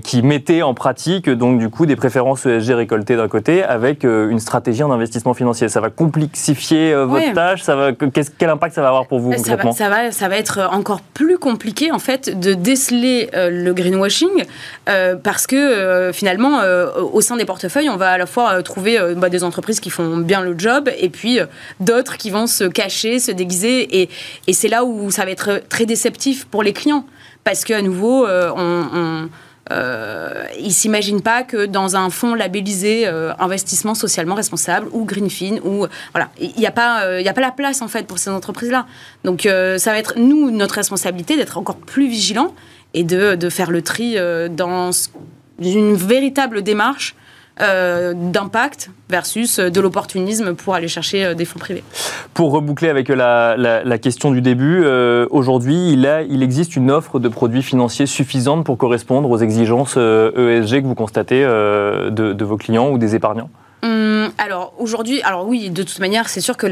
qui 0.05 0.23
mettez 0.23 0.63
en 0.63 0.75
pratique 0.75 1.29
donc, 1.31 1.59
du 1.59 1.69
coup, 1.69 1.85
des 1.85 1.97
préférences 1.97 2.47
ESG 2.47 2.71
récoltées 2.75 3.17
d'un 3.17 3.29
côté 3.29 3.65
avec 3.65 4.05
une 4.05 4.39
stratégie 4.39 4.85
en 4.85 4.93
investissement 4.93 5.35
financier? 5.35 5.69
Ça 5.69 5.81
va 5.81 5.91
complexifier 5.91 6.95
votre 6.95 7.33
tâche? 7.33 7.63
Ça 7.63 7.75
va, 7.75 7.93
Quel 7.93 8.51
impact 8.51 8.75
ça 8.75 8.83
va 8.83 8.89
avoir 8.89 9.07
pour 9.07 9.19
vous 9.19 9.33
concrètement? 9.33 9.73
ça 9.73 9.89
va, 9.89 10.13
ça 10.13 10.29
va 10.29 10.37
être 10.37 10.69
encore 10.71 11.01
plus 11.01 11.39
compliqué 11.39 11.58
compliqué 11.59 11.91
en 11.91 11.99
fait 11.99 12.39
de 12.39 12.55
déceler 12.55 13.31
euh, 13.35 13.51
le 13.51 13.75
greenwashing 13.75 14.45
euh, 14.89 15.17
parce 15.17 15.49
que 15.49 15.57
euh, 15.57 16.13
finalement 16.13 16.61
au 17.13 17.21
sein 17.21 17.37
des 17.37 17.45
portefeuilles 17.45 17.91
on 17.91 17.97
va 17.97 18.13
à 18.13 18.19
la 18.19 18.27
fois 18.27 18.63
trouver 18.63 18.97
bah, 19.17 19.29
des 19.29 19.43
entreprises 19.43 19.81
qui 19.81 19.91
font 19.91 20.19
bien 20.19 20.41
le 20.41 20.57
job 20.57 20.89
et 20.97 21.09
puis 21.09 21.41
d'autres 21.81 22.17
qui 22.17 22.31
vont 22.31 22.47
se 22.47 22.63
cacher, 22.63 23.19
se 23.19 23.33
déguiser 23.33 24.03
et, 24.03 24.09
et 24.47 24.53
c'est 24.53 24.69
là 24.69 24.85
où 24.85 25.11
ça 25.11 25.25
va 25.25 25.33
être 25.33 25.63
très 25.69 25.85
déceptif 25.85 26.45
pour 26.45 26.63
les 26.63 26.73
clients. 26.73 27.05
Parce 27.43 27.65
qu'à 27.65 27.83
nouveau 27.83 28.27
on 28.29 29.29
euh, 29.71 30.45
ils 30.59 30.73
s'imaginent 30.73 31.21
pas 31.21 31.43
que 31.43 31.67
dans 31.67 31.97
un 31.97 32.09
fonds 32.11 32.35
labellisé 32.35 33.07
euh, 33.07 33.33
investissement 33.39 33.95
socialement 33.95 34.35
responsable 34.35 34.89
ou 34.93 35.05
Greenfin 35.05 35.59
ou 35.65 35.87
voilà, 36.13 36.31
il 36.41 36.53
n'y 36.57 36.67
a 36.67 36.71
pas 36.71 37.05
euh, 37.05 37.21
il 37.21 37.29
a 37.29 37.35
pas 37.35 37.41
la 37.41 37.51
place 37.51 37.83
en 37.83 37.89
fait 37.89 38.07
pour 38.07 38.19
ces 38.19 38.31
entreprises 38.31 38.71
là. 38.71 38.87
Donc 39.25 39.45
euh, 39.45 39.77
ça 39.79 39.93
va 39.93 39.99
être 39.99 40.15
nous 40.17 40.51
notre 40.51 40.77
responsabilité 40.77 41.37
d'être 41.37 41.59
encore 41.59 41.77
plus 41.77 42.09
vigilants 42.09 42.55
et 42.95 43.05
de, 43.05 43.35
de 43.35 43.51
faire 43.51 43.71
le 43.71 43.83
tri 43.83 44.17
dans 44.51 44.91
une 45.61 45.95
véritable 45.95 46.63
démarche 46.63 47.15
euh, 47.61 48.13
d'impact 48.15 48.91
versus 49.09 49.59
euh, 49.59 49.69
de 49.69 49.81
l'opportunisme 49.81 50.55
pour 50.55 50.75
aller 50.75 50.87
chercher 50.87 51.25
euh, 51.25 51.35
des 51.35 51.45
fonds 51.45 51.59
privés. 51.59 51.83
Pour 52.33 52.53
reboucler 52.53 52.89
avec 52.89 53.09
la, 53.09 53.99
question 54.01 54.31
du 54.31 54.41
début, 54.41 54.85
aujourd'hui, 55.31 55.93
il, 55.93 56.27
il 56.31 56.43
existe 56.43 56.77
une 56.77 56.91
offre 56.91 57.19
de 57.19 57.29
produits 57.29 57.63
financiers 57.63 58.07
suffisante 58.07 58.65
pour 58.65 58.79
correspondre 58.79 59.29
aux 59.29 59.39
exigences 59.39 59.97
ESG 59.97 60.75
e 60.75 60.81
que 60.81 60.87
vous 60.87 60.95
constatez 60.95 61.43
de, 61.43 62.45
vos 62.45 62.57
clients 62.57 62.91
ou 62.91 62.99
des 62.99 63.17
épargnants? 63.17 63.51
Hum, 63.83 64.31
alors 64.39 64.75
aujourd'hui, 64.79 65.21
alors 65.23 65.49
oui, 65.49 65.71
de 65.71 65.83
toute 65.83 65.99
manière, 65.99 66.29
c'est 66.29 66.41
sûr 66.41 66.57
que 66.57 66.69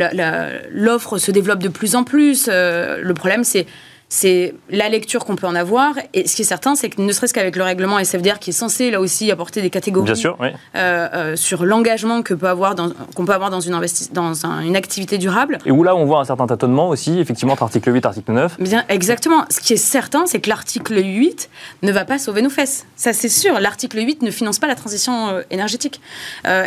l'offre 0.71 1.19
se 1.19 1.33
développe 1.33 1.59
de 1.59 1.69
plus 1.69 1.97
en 1.97 2.05
plus. 2.05 2.49
le 2.49 3.13
problème, 3.13 3.43
c'est 3.43 3.67
c'est 4.09 4.55
la 4.71 4.89
lecture 4.89 5.25
qu'on 5.25 5.35
peut 5.35 5.47
en 5.47 5.55
avoir. 5.55 5.95
Et 6.15 6.29
ce 6.29 6.37
qui 6.37 6.43
est 6.43 6.47
certain, 6.47 6.75
c'est 6.77 6.89
que 6.91 7.01
ne 7.01 7.13
serait-ce 7.13 7.35
qu'avec 7.35 7.57
le 7.57 7.65
règlement 7.65 7.99
SFDR 7.99 8.39
qui 8.39 8.51
est 8.51 8.53
censé 8.53 8.91
là 8.91 9.01
aussi 9.01 9.31
apporter 9.31 9.63
des 9.63 9.71
catégories 9.71 10.13
euh, 10.27 10.53
euh, 10.75 11.37
sur 11.37 11.65
l'engagement 11.65 12.23
que 12.23 12.35
peut 12.35 12.49
avoir 12.49 12.75
qu'on 13.15 13.25
peut 13.25 13.33
avoir 13.33 13.51
dans, 13.51 13.61
une, 13.61 13.79
dans 14.13 14.47
une 14.63 14.77
activité 14.77 15.19
durable. 15.19 15.59
Et 15.67 15.73
où 15.73 15.83
là, 15.83 15.97
on 15.97 16.05
voit 16.05 16.21
un 16.21 16.25
certain 16.25 16.47
tâtonnement 16.47 16.89
aussi, 16.89 17.19
effectivement, 17.19 17.55
entre 17.55 17.65
article 17.65 17.93
8, 17.93 18.07
article 18.07 18.33
9. 18.33 18.61
Bien, 18.61 18.85
exactement. 18.89 19.45
Ce 19.51 19.61
qui 19.61 19.73
est 19.73 19.77
certain, 19.77 20.27
c'est 20.27 20.41
que 20.41 20.49
l'article 20.49 21.03
8 21.03 21.51
ne 21.83 21.93
va 21.93 22.05
pas 22.05 22.19
sauver 22.19 22.43
nos 22.43 22.51
fesses. 22.51 22.87
Ça, 22.95 23.13
c'est 23.13 23.29
sûr. 23.29 23.59
L'article 23.59 23.99
8 23.99 24.23
ne 24.23 24.31
finance 24.31 24.59
pas 24.59 24.69
la 24.69 24.77
transition 24.77 25.29
euh, 25.29 25.43
énergétique. 25.51 26.01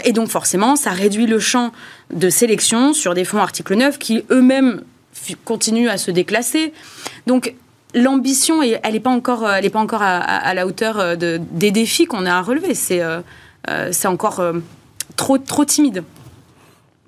et 0.03 0.11
donc, 0.11 0.29
forcément, 0.29 0.75
ça 0.75 0.91
réduit 0.91 1.25
le 1.25 1.39
champ 1.39 1.71
de 2.13 2.29
sélection 2.29 2.93
sur 2.93 3.13
des 3.13 3.23
fonds 3.23 3.39
article 3.39 3.75
9 3.75 3.97
qui 3.97 4.23
eux-mêmes 4.31 4.81
continue 5.45 5.89
à 5.89 5.97
se 5.97 6.11
déclasser. 6.11 6.73
Donc 7.27 7.55
l'ambition, 7.93 8.61
elle 8.61 8.93
n'est 8.93 8.99
pas 8.99 9.09
encore, 9.09 9.49
elle 9.49 9.65
est 9.65 9.69
pas 9.69 9.79
encore 9.79 10.01
à, 10.01 10.53
la 10.53 10.65
hauteur 10.65 10.99
euh, 10.99 11.15
de, 11.15 11.39
des 11.51 11.71
défis 11.71 12.05
qu'on 12.05 12.25
a 12.25 12.33
à 12.33 12.41
relever. 12.41 12.73
C'est 12.73 13.01
euh, 13.01 13.21
euh, 13.69 13.89
c'est 13.91 14.07
encore 14.07 14.41
trop, 15.15 15.37
trop 15.37 15.65
timide. 15.65 16.03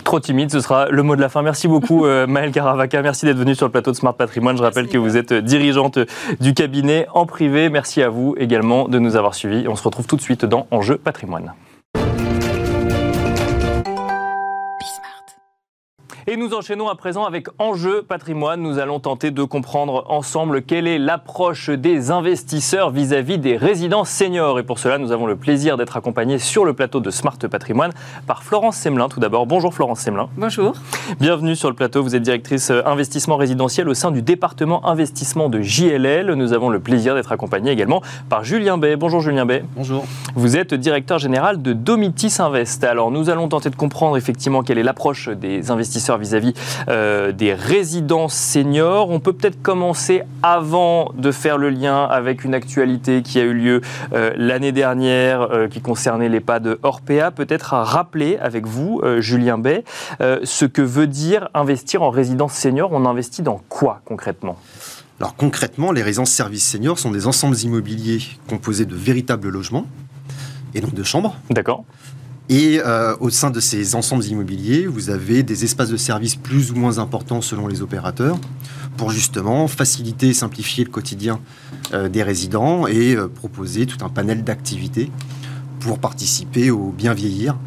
Trop 0.03 0.19
timide, 0.19 0.51
ce 0.51 0.59
sera 0.59 0.89
le 0.89 1.03
mot 1.03 1.15
de 1.15 1.21
la 1.21 1.29
fin. 1.29 1.43
Merci 1.43 1.67
beaucoup 1.67 2.05
Maëlle 2.27 2.51
Caravaca, 2.51 3.01
merci 3.01 3.25
d'être 3.25 3.37
venue 3.37 3.55
sur 3.55 3.67
le 3.67 3.71
plateau 3.71 3.91
de 3.91 3.95
Smart 3.95 4.15
Patrimoine. 4.15 4.57
Je 4.57 4.63
rappelle 4.63 4.87
que 4.87 4.97
vous 4.97 5.15
êtes 5.15 5.33
dirigeante 5.33 5.99
du 6.39 6.53
cabinet 6.53 7.07
en 7.13 7.25
privé. 7.25 7.69
Merci 7.69 8.01
à 8.01 8.09
vous 8.09 8.35
également 8.37 8.87
de 8.87 8.99
nous 8.99 9.15
avoir 9.15 9.35
suivis. 9.35 9.67
On 9.67 9.75
se 9.75 9.83
retrouve 9.83 10.07
tout 10.07 10.17
de 10.17 10.21
suite 10.21 10.43
dans 10.43 10.67
Enjeu 10.71 10.97
Patrimoine. 10.97 11.53
Et 16.31 16.37
nous 16.37 16.53
enchaînons 16.53 16.87
à 16.87 16.95
présent 16.95 17.25
avec 17.25 17.47
Enjeu 17.59 18.03
patrimoine. 18.03 18.61
Nous 18.61 18.79
allons 18.79 19.01
tenter 19.01 19.31
de 19.31 19.43
comprendre 19.43 20.05
ensemble 20.07 20.61
quelle 20.61 20.87
est 20.87 20.97
l'approche 20.97 21.69
des 21.69 22.09
investisseurs 22.09 22.89
vis-à-vis 22.89 23.37
des 23.37 23.57
résidents 23.57 24.05
seniors. 24.05 24.57
Et 24.57 24.63
pour 24.63 24.79
cela, 24.79 24.97
nous 24.97 25.11
avons 25.11 25.25
le 25.25 25.35
plaisir 25.35 25.75
d'être 25.75 25.97
accompagnés 25.97 26.39
sur 26.39 26.63
le 26.63 26.71
plateau 26.71 27.01
de 27.01 27.11
Smart 27.11 27.37
Patrimoine 27.37 27.91
par 28.27 28.43
Florence 28.43 28.77
Semelin. 28.77 29.09
Tout 29.09 29.19
d'abord, 29.19 29.45
bonjour 29.45 29.73
Florence 29.73 29.99
Semelin. 29.99 30.29
Bonjour. 30.37 30.71
Bienvenue 31.19 31.53
sur 31.53 31.67
le 31.67 31.75
plateau. 31.75 32.01
Vous 32.01 32.15
êtes 32.15 32.23
directrice 32.23 32.71
euh, 32.71 32.81
investissement 32.85 33.35
résidentiel 33.35 33.89
au 33.89 33.93
sein 33.93 34.11
du 34.11 34.21
département 34.21 34.87
investissement 34.87 35.49
de 35.49 35.59
JLL. 35.59 36.31
Nous 36.35 36.53
avons 36.53 36.69
le 36.69 36.79
plaisir 36.79 37.13
d'être 37.13 37.33
accompagnés 37.33 37.71
également 37.71 38.01
par 38.29 38.45
Julien 38.45 38.77
Bay. 38.77 38.95
Bonjour 38.95 39.19
Julien 39.19 39.45
Bay. 39.45 39.65
Bonjour. 39.75 40.05
Vous 40.35 40.55
êtes 40.55 40.73
directeur 40.73 41.19
général 41.19 41.61
de 41.61 41.73
Domitis 41.73 42.37
Invest. 42.39 42.85
Alors 42.85 43.11
nous 43.11 43.29
allons 43.29 43.49
tenter 43.49 43.69
de 43.69 43.75
comprendre 43.75 44.15
effectivement 44.15 44.63
quelle 44.63 44.77
est 44.77 44.83
l'approche 44.83 45.27
des 45.27 45.71
investisseurs 45.71 46.20
vis-à-vis 46.21 46.53
euh, 46.87 47.31
des 47.31 47.53
résidences 47.53 48.35
seniors. 48.35 49.09
On 49.09 49.19
peut 49.19 49.33
peut-être 49.33 49.61
commencer 49.61 50.23
avant 50.43 51.11
de 51.15 51.31
faire 51.31 51.57
le 51.57 51.69
lien 51.69 52.05
avec 52.05 52.45
une 52.45 52.53
actualité 52.53 53.21
qui 53.21 53.39
a 53.39 53.43
eu 53.43 53.53
lieu 53.53 53.81
euh, 54.13 54.33
l'année 54.37 54.71
dernière 54.71 55.41
euh, 55.41 55.67
qui 55.67 55.81
concernait 55.81 56.29
l'EHPAD 56.29 56.77
Orpea. 56.83 57.31
Peut-être 57.31 57.73
à 57.73 57.83
rappeler 57.83 58.37
avec 58.37 58.65
vous, 58.65 59.01
Julien 59.17 59.57
Bay, 59.57 59.83
ce 60.19 60.65
que 60.65 60.81
veut 60.81 61.07
dire 61.07 61.49
investir 61.53 62.01
en 62.01 62.09
résidence 62.09 62.53
senior. 62.53 62.89
On 62.93 63.05
investit 63.05 63.41
dans 63.41 63.61
quoi 63.69 64.01
concrètement? 64.05 64.57
Alors 65.19 65.35
concrètement, 65.35 65.91
les 65.91 66.01
résidences 66.01 66.31
services 66.31 66.67
seniors 66.67 66.99
sont 66.99 67.11
des 67.11 67.27
ensembles 67.27 67.57
immobiliers 67.57 68.21
composés 68.47 68.85
de 68.85 68.95
véritables 68.95 69.49
logements 69.49 69.85
et 70.73 70.81
donc 70.81 70.93
de 70.93 71.03
chambres. 71.03 71.35
D'accord. 71.49 71.83
Et 72.49 72.81
euh, 72.83 73.15
au 73.19 73.29
sein 73.29 73.49
de 73.49 73.59
ces 73.59 73.95
ensembles 73.95 74.25
immobiliers, 74.25 74.85
vous 74.87 75.09
avez 75.09 75.43
des 75.43 75.63
espaces 75.63 75.89
de 75.89 75.97
service 75.97 76.35
plus 76.35 76.71
ou 76.71 76.75
moins 76.75 76.97
importants 76.97 77.41
selon 77.41 77.67
les 77.67 77.81
opérateurs 77.81 78.37
pour 78.97 79.11
justement 79.11 79.67
faciliter 79.67 80.29
et 80.29 80.33
simplifier 80.33 80.83
le 80.83 80.89
quotidien 80.89 81.39
euh, 81.93 82.09
des 82.09 82.23
résidents 82.23 82.87
et 82.87 83.15
euh, 83.15 83.27
proposer 83.27 83.85
tout 83.85 84.03
un 84.03 84.09
panel 84.09 84.43
d'activités 84.43 85.09
pour 85.81 85.99
participer 85.99 86.69
au 86.69 86.91
bien 86.91 87.13
vieillir 87.13 87.57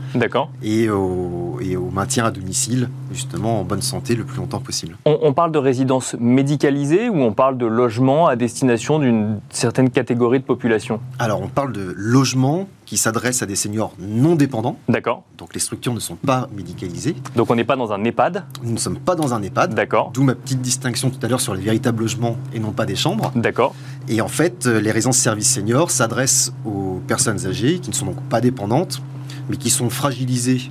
et 0.62 0.88
au, 0.88 1.58
et 1.60 1.76
au 1.76 1.90
maintien 1.90 2.24
à 2.24 2.30
domicile, 2.30 2.88
justement 3.12 3.60
en 3.60 3.64
bonne 3.64 3.82
santé 3.82 4.14
le 4.14 4.24
plus 4.24 4.38
longtemps 4.38 4.60
possible. 4.60 4.96
On, 5.04 5.32
parle 5.32 5.50
de 5.50 5.58
résidence 5.58 6.14
médicalisée 6.20 7.08
ou 7.08 7.16
on 7.16 7.32
parle 7.32 7.58
de 7.58 7.66
logement 7.66 8.28
à 8.28 8.36
destination 8.36 9.00
d'une 9.00 9.40
certaine 9.50 9.90
catégorie 9.90 10.38
de 10.38 10.44
population? 10.44 11.00
Alors 11.18 11.42
on 11.42 11.48
parle 11.48 11.72
de 11.72 11.92
logement 11.96 12.68
qui 12.86 12.96
s'adresse 12.96 13.42
à 13.42 13.46
des 13.46 13.56
seniors 13.56 13.92
non 13.98 14.34
dépendants. 14.34 14.78
D'accord. 14.88 15.24
Donc 15.38 15.54
les 15.54 15.60
structures 15.60 15.94
ne 15.94 16.00
sont 16.00 16.16
pas 16.16 16.48
médicalisées. 16.54 17.16
Donc 17.36 17.50
on 17.50 17.54
n'est 17.54 17.64
pas 17.64 17.76
dans 17.76 17.92
un 17.92 18.02
EHPAD? 18.04 18.44
Nous 18.62 18.72
ne 18.72 18.78
sommes 18.78 18.98
pas 18.98 19.14
dans 19.14 19.34
un 19.34 19.42
EHPAD. 19.42 19.74
D'accord. 19.74 20.10
D'où 20.12 20.22
ma 20.22 20.34
petite 20.34 20.60
distinction 20.60 21.10
tout 21.10 21.24
à 21.24 21.28
l'heure 21.28 21.40
sur 21.40 21.54
les 21.54 21.62
véritables 21.62 22.02
logements 22.02 22.36
et 22.52 22.58
non 22.58 22.72
pas 22.72 22.86
des 22.86 22.96
chambres. 22.96 23.32
D'accord. 23.34 23.74
Et 24.08 24.20
en 24.20 24.28
fait, 24.28 24.66
les 24.66 24.90
résidences 24.90 25.18
services 25.18 25.52
seniors 25.52 25.90
s'adressent 25.90 26.52
aux 26.64 27.00
personnes 27.06 27.46
âgées 27.46 27.78
qui 27.78 27.90
ne 27.90 27.94
sont 27.94 28.06
donc 28.06 28.20
pas 28.22 28.40
dépendantes, 28.40 29.02
mais 29.48 29.56
qui 29.56 29.70
sont 29.70 29.90
fragilisées 29.90 30.70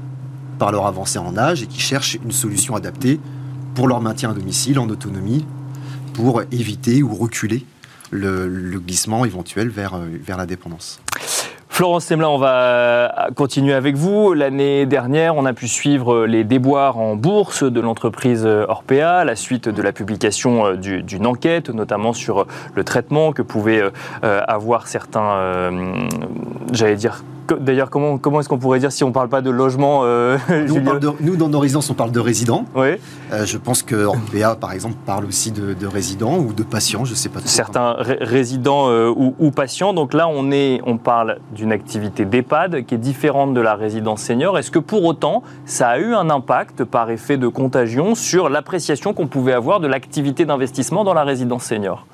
par 0.59 0.71
leur 0.71 0.85
avancée 0.85 1.19
en 1.19 1.37
âge 1.37 1.63
et 1.63 1.67
qui 1.67 1.79
cherchent 1.79 2.17
une 2.23 2.31
solution 2.31 2.75
adaptée 2.75 3.19
pour 3.75 3.87
leur 3.87 4.01
maintien 4.01 4.31
à 4.31 4.33
domicile 4.33 4.79
en 4.79 4.87
autonomie, 4.89 5.45
pour 6.13 6.43
éviter 6.51 7.01
ou 7.01 7.13
reculer 7.13 7.65
le, 8.11 8.79
glissement 8.79 9.25
éventuel 9.25 9.69
vers, 9.69 9.95
euh, 9.95 10.07
vers 10.21 10.37
la 10.37 10.45
dépendance. 10.45 10.99
Florence 11.73 12.05
Semelin, 12.05 12.27
on 12.27 12.37
va 12.37 13.29
continuer 13.35 13.73
avec 13.73 13.95
vous. 13.95 14.33
L'année 14.35 14.85
dernière, 14.85 15.35
on 15.35 15.43
a 15.43 15.53
pu 15.53 15.67
suivre 15.67 16.27
les 16.27 16.43
déboires 16.43 16.99
en 16.99 17.15
bourse 17.15 17.63
de 17.63 17.81
l'entreprise 17.81 18.45
Orpea, 18.45 19.23
la 19.25 19.35
suite 19.35 19.69
de 19.69 19.81
la 19.81 19.91
publication 19.91 20.67
euh, 20.67 20.75
d'une 20.75 21.25
enquête, 21.25 21.71
notamment 21.71 22.13
sur 22.13 22.45
le 22.75 22.83
traitement 22.83 23.31
que 23.31 23.41
pouvaient 23.41 23.81
euh, 23.81 24.41
avoir 24.47 24.87
certains, 24.87 25.71
j'allais 26.71 26.95
dire, 26.95 27.23
D'ailleurs, 27.59 27.89
comment, 27.89 28.17
comment 28.17 28.39
est-ce 28.39 28.49
qu'on 28.49 28.57
pourrait 28.57 28.79
dire 28.79 28.91
si 28.91 29.03
on 29.03 29.09
ne 29.09 29.13
parle 29.13 29.29
pas 29.29 29.41
de 29.41 29.49
logement 29.49 30.01
euh, 30.03 30.37
nous, 31.21 31.35
dans 31.35 31.49
nos 31.49 31.59
résidences, 31.59 31.89
on 31.89 31.93
parle 31.93 32.11
de 32.11 32.19
résidents. 32.19 32.65
Oui. 32.75 32.95
Euh, 33.31 33.45
je 33.45 33.57
pense 33.57 33.83
que 33.83 33.95
Orpea, 33.95 34.55
par 34.59 34.71
exemple, 34.71 34.95
parle 35.05 35.25
aussi 35.25 35.51
de, 35.51 35.85
résidents 35.85 36.37
ou 36.37 36.53
de 36.53 36.63
patients, 36.63 37.05
je 37.05 37.11
ne 37.11 37.15
sais 37.15 37.29
pas. 37.29 37.39
Certains 37.45 37.95
résidents 37.99 38.89
euh, 38.89 39.13
ou, 39.15 39.51
patients. 39.51 39.93
Donc 39.93 40.13
là, 40.13 40.27
on, 40.27 40.51
est, 40.51 40.81
on 40.85 40.97
parle 40.97 41.39
d'une 41.53 41.71
activité 41.71 42.25
d'EHPAD 42.25 42.85
qui 42.85 42.95
est 42.95 42.99
différente 42.99 43.53
de 43.53 43.61
la 43.61 43.75
résidence 43.75 44.21
senior. 44.21 44.57
Est-ce 44.57 44.71
que 44.71 44.79
pour 44.79 45.03
autant, 45.03 45.43
ça 45.65 45.89
a 45.89 45.99
eu 45.99 46.13
un 46.13 46.29
impact 46.29 46.83
par 46.83 47.09
effet 47.09 47.37
de 47.37 47.47
contagion 47.47 48.15
sur 48.15 48.49
l'appréciation 48.49 49.13
qu'on 49.13 49.27
pouvait 49.27 49.53
avoir 49.53 49.79
de 49.79 49.87
l'activité 49.87 50.45
d'investissement 50.45 51.03
dans 51.03 51.13
la 51.13 51.23
résidence 51.23 51.63
senior? 51.63 52.05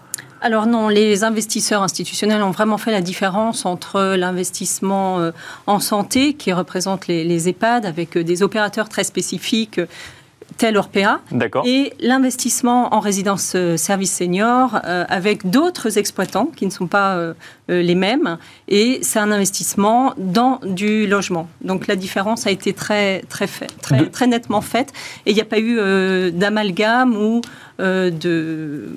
Alors 0.41 0.67
non, 0.67 0.87
les 0.87 1.25
investisseurs 1.25 1.83
institutionnels 1.83 2.41
ont 2.43 2.51
vraiment 2.51 2.77
fait 2.77 2.91
la 2.91 3.01
différence 3.01 3.65
entre 3.65 4.15
l'investissement 4.15 5.19
euh, 5.19 5.31
en 5.67 5.79
santé, 5.79 6.33
qui 6.33 6.53
représente 6.53 7.07
les, 7.07 7.25
les 7.25 7.49
EHPAD, 7.49 7.85
avec 7.85 8.15
euh, 8.15 8.23
des 8.23 8.41
opérateurs 8.41 8.87
très 8.87 9.03
spécifiques 9.03 9.81
tel 10.59 10.77
Orpea, 10.77 11.21
et 11.65 11.93
l'investissement 12.01 12.93
en 12.93 12.99
résidence 12.99 13.53
euh, 13.55 13.77
service 13.77 14.11
senior 14.11 14.77
euh, 14.83 15.05
avec 15.07 15.49
d'autres 15.49 15.97
exploitants 15.97 16.49
qui 16.53 16.65
ne 16.65 16.69
sont 16.69 16.87
pas 16.87 17.15
euh, 17.15 17.33
les 17.69 17.95
mêmes, 17.95 18.37
et 18.67 18.99
c'est 19.01 19.19
un 19.19 19.31
investissement 19.31 20.13
dans 20.17 20.59
du 20.65 21.07
logement. 21.07 21.47
Donc 21.61 21.87
la 21.87 21.95
différence 21.95 22.45
a 22.45 22.51
été 22.51 22.73
très, 22.73 23.21
très, 23.29 23.47
fait, 23.47 23.67
très, 23.81 24.05
très 24.07 24.27
nettement 24.27 24.59
faite, 24.59 24.91
et 25.25 25.31
il 25.31 25.33
n'y 25.33 25.41
a 25.41 25.45
pas 25.45 25.59
eu 25.59 26.31
d'amalgame 26.31 27.15
ou 27.15 27.41
de 27.79 28.89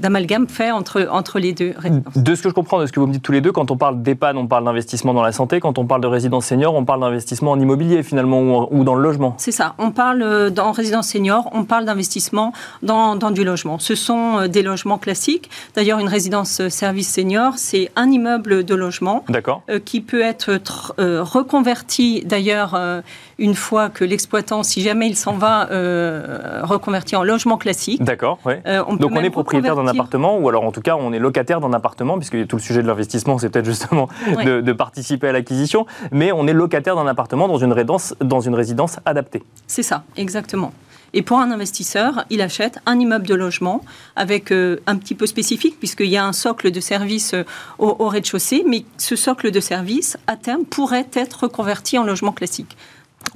d'amalgame 0.00 0.48
fait 0.48 0.70
entre, 0.70 1.08
entre 1.10 1.38
les 1.38 1.52
deux 1.52 1.74
résidences. 1.76 2.16
De 2.16 2.34
ce 2.34 2.42
que 2.42 2.48
je 2.48 2.54
comprends, 2.54 2.80
de 2.80 2.86
ce 2.86 2.92
que 2.92 3.00
vous 3.00 3.06
me 3.06 3.12
dites 3.12 3.22
tous 3.22 3.32
les 3.32 3.40
deux, 3.40 3.52
quand 3.52 3.70
on 3.70 3.76
parle 3.76 4.02
d'EHPAD, 4.02 4.36
on 4.36 4.46
parle 4.46 4.64
d'investissement 4.64 5.14
dans 5.14 5.22
la 5.22 5.32
santé, 5.32 5.60
quand 5.60 5.78
on 5.78 5.86
parle 5.86 6.00
de 6.00 6.06
résidence 6.06 6.46
senior, 6.46 6.74
on 6.74 6.84
parle 6.84 7.00
d'investissement 7.00 7.52
en 7.52 7.60
immobilier 7.60 8.02
finalement 8.02 8.72
ou, 8.72 8.84
dans 8.84 8.94
le 8.94 9.02
logement. 9.02 9.34
C'est 9.38 9.52
ça, 9.52 9.74
on 9.78 9.90
parle 9.90 10.50
euh, 10.60 10.64
dans 10.64 10.72
résidence 10.72 11.08
senior, 11.08 11.48
on 11.52 11.64
parle 11.64 11.84
d'investissement 11.84 12.52
dans, 12.82 13.16
dans, 13.16 13.30
du 13.30 13.44
logement. 13.44 13.78
Ce 13.78 13.94
sont 13.94 14.40
euh, 14.40 14.48
des 14.48 14.62
logements 14.62 14.98
classiques. 14.98 15.50
D'ailleurs, 15.74 15.98
une 15.98 16.08
résidence 16.08 16.60
euh, 16.60 16.68
service 16.68 17.12
senior, 17.12 17.54
c'est 17.56 17.90
un 17.96 18.10
immeuble 18.10 18.64
de 18.64 18.74
logement 18.74 19.24
qui 19.84 20.00
peut 20.00 20.20
être 20.20 20.60
reconverti 20.98 22.22
d'ailleurs 22.24 22.78
une 23.40 23.54
fois 23.54 23.88
que 23.88 24.04
l'exploitant, 24.04 24.62
si 24.62 24.82
jamais 24.82 25.08
il 25.08 25.16
s'en 25.16 25.32
va, 25.32 25.66
reconverti 26.62 27.16
en 27.16 27.24
logement 27.24 27.56
classique. 27.56 28.02
D'accord, 28.02 28.38
oui. 28.44 28.54
Donc 28.98 29.12
on 29.12 29.22
est 29.22 29.30
propriétaire 29.30 29.74
d'un 29.74 29.86
appartement, 29.86 30.38
ou 30.38 30.48
alors 30.48 30.64
en 30.64 30.72
tout 30.72 30.82
cas 30.82 30.96
on 30.96 31.12
est 31.12 31.18
locataire 31.18 31.60
d'un 31.60 31.72
appartement, 31.72 32.16
puisque 32.18 32.46
tout 32.46 32.56
le 32.56 32.62
sujet 32.62 32.82
de 32.82 32.86
l'investissement, 32.86 33.38
c'est 33.38 33.48
peut-être 33.48 33.64
justement 33.64 34.08
de, 34.44 34.72
participer 34.72 35.28
à 35.28 35.32
l'acquisition, 35.32 35.86
mais 36.12 36.32
on 36.32 36.46
est 36.46 36.52
locataire 36.52 36.96
d'un 36.96 37.06
appartement 37.06 37.48
dans 37.48 37.58
une 37.58 37.72
résidence, 37.72 38.14
dans 38.20 38.40
une 38.40 38.54
résidence 38.54 38.98
adaptée. 39.04 39.42
C'est 39.66 39.82
ça, 39.82 40.04
exactement. 40.16 40.72
Et 41.12 41.22
pour 41.22 41.38
un 41.38 41.50
investisseur, 41.50 42.24
il 42.30 42.40
achète 42.40 42.78
un 42.86 42.98
immeuble 42.98 43.26
de 43.26 43.34
logement 43.34 43.82
avec 44.14 44.52
euh, 44.52 44.80
un 44.86 44.96
petit 44.96 45.16
peu 45.16 45.26
spécifique, 45.26 45.78
puisqu'il 45.78 46.06
y 46.06 46.16
a 46.16 46.24
un 46.24 46.32
socle 46.32 46.70
de 46.70 46.80
service 46.80 47.34
euh, 47.34 47.42
au, 47.78 47.96
au 47.98 48.08
rez-de-chaussée, 48.08 48.64
mais 48.66 48.84
ce 48.96 49.16
socle 49.16 49.50
de 49.50 49.60
service, 49.60 50.16
à 50.28 50.36
terme, 50.36 50.64
pourrait 50.64 51.08
être 51.14 51.44
reconverti 51.44 51.98
en 51.98 52.04
logement 52.04 52.32
classique. 52.32 52.76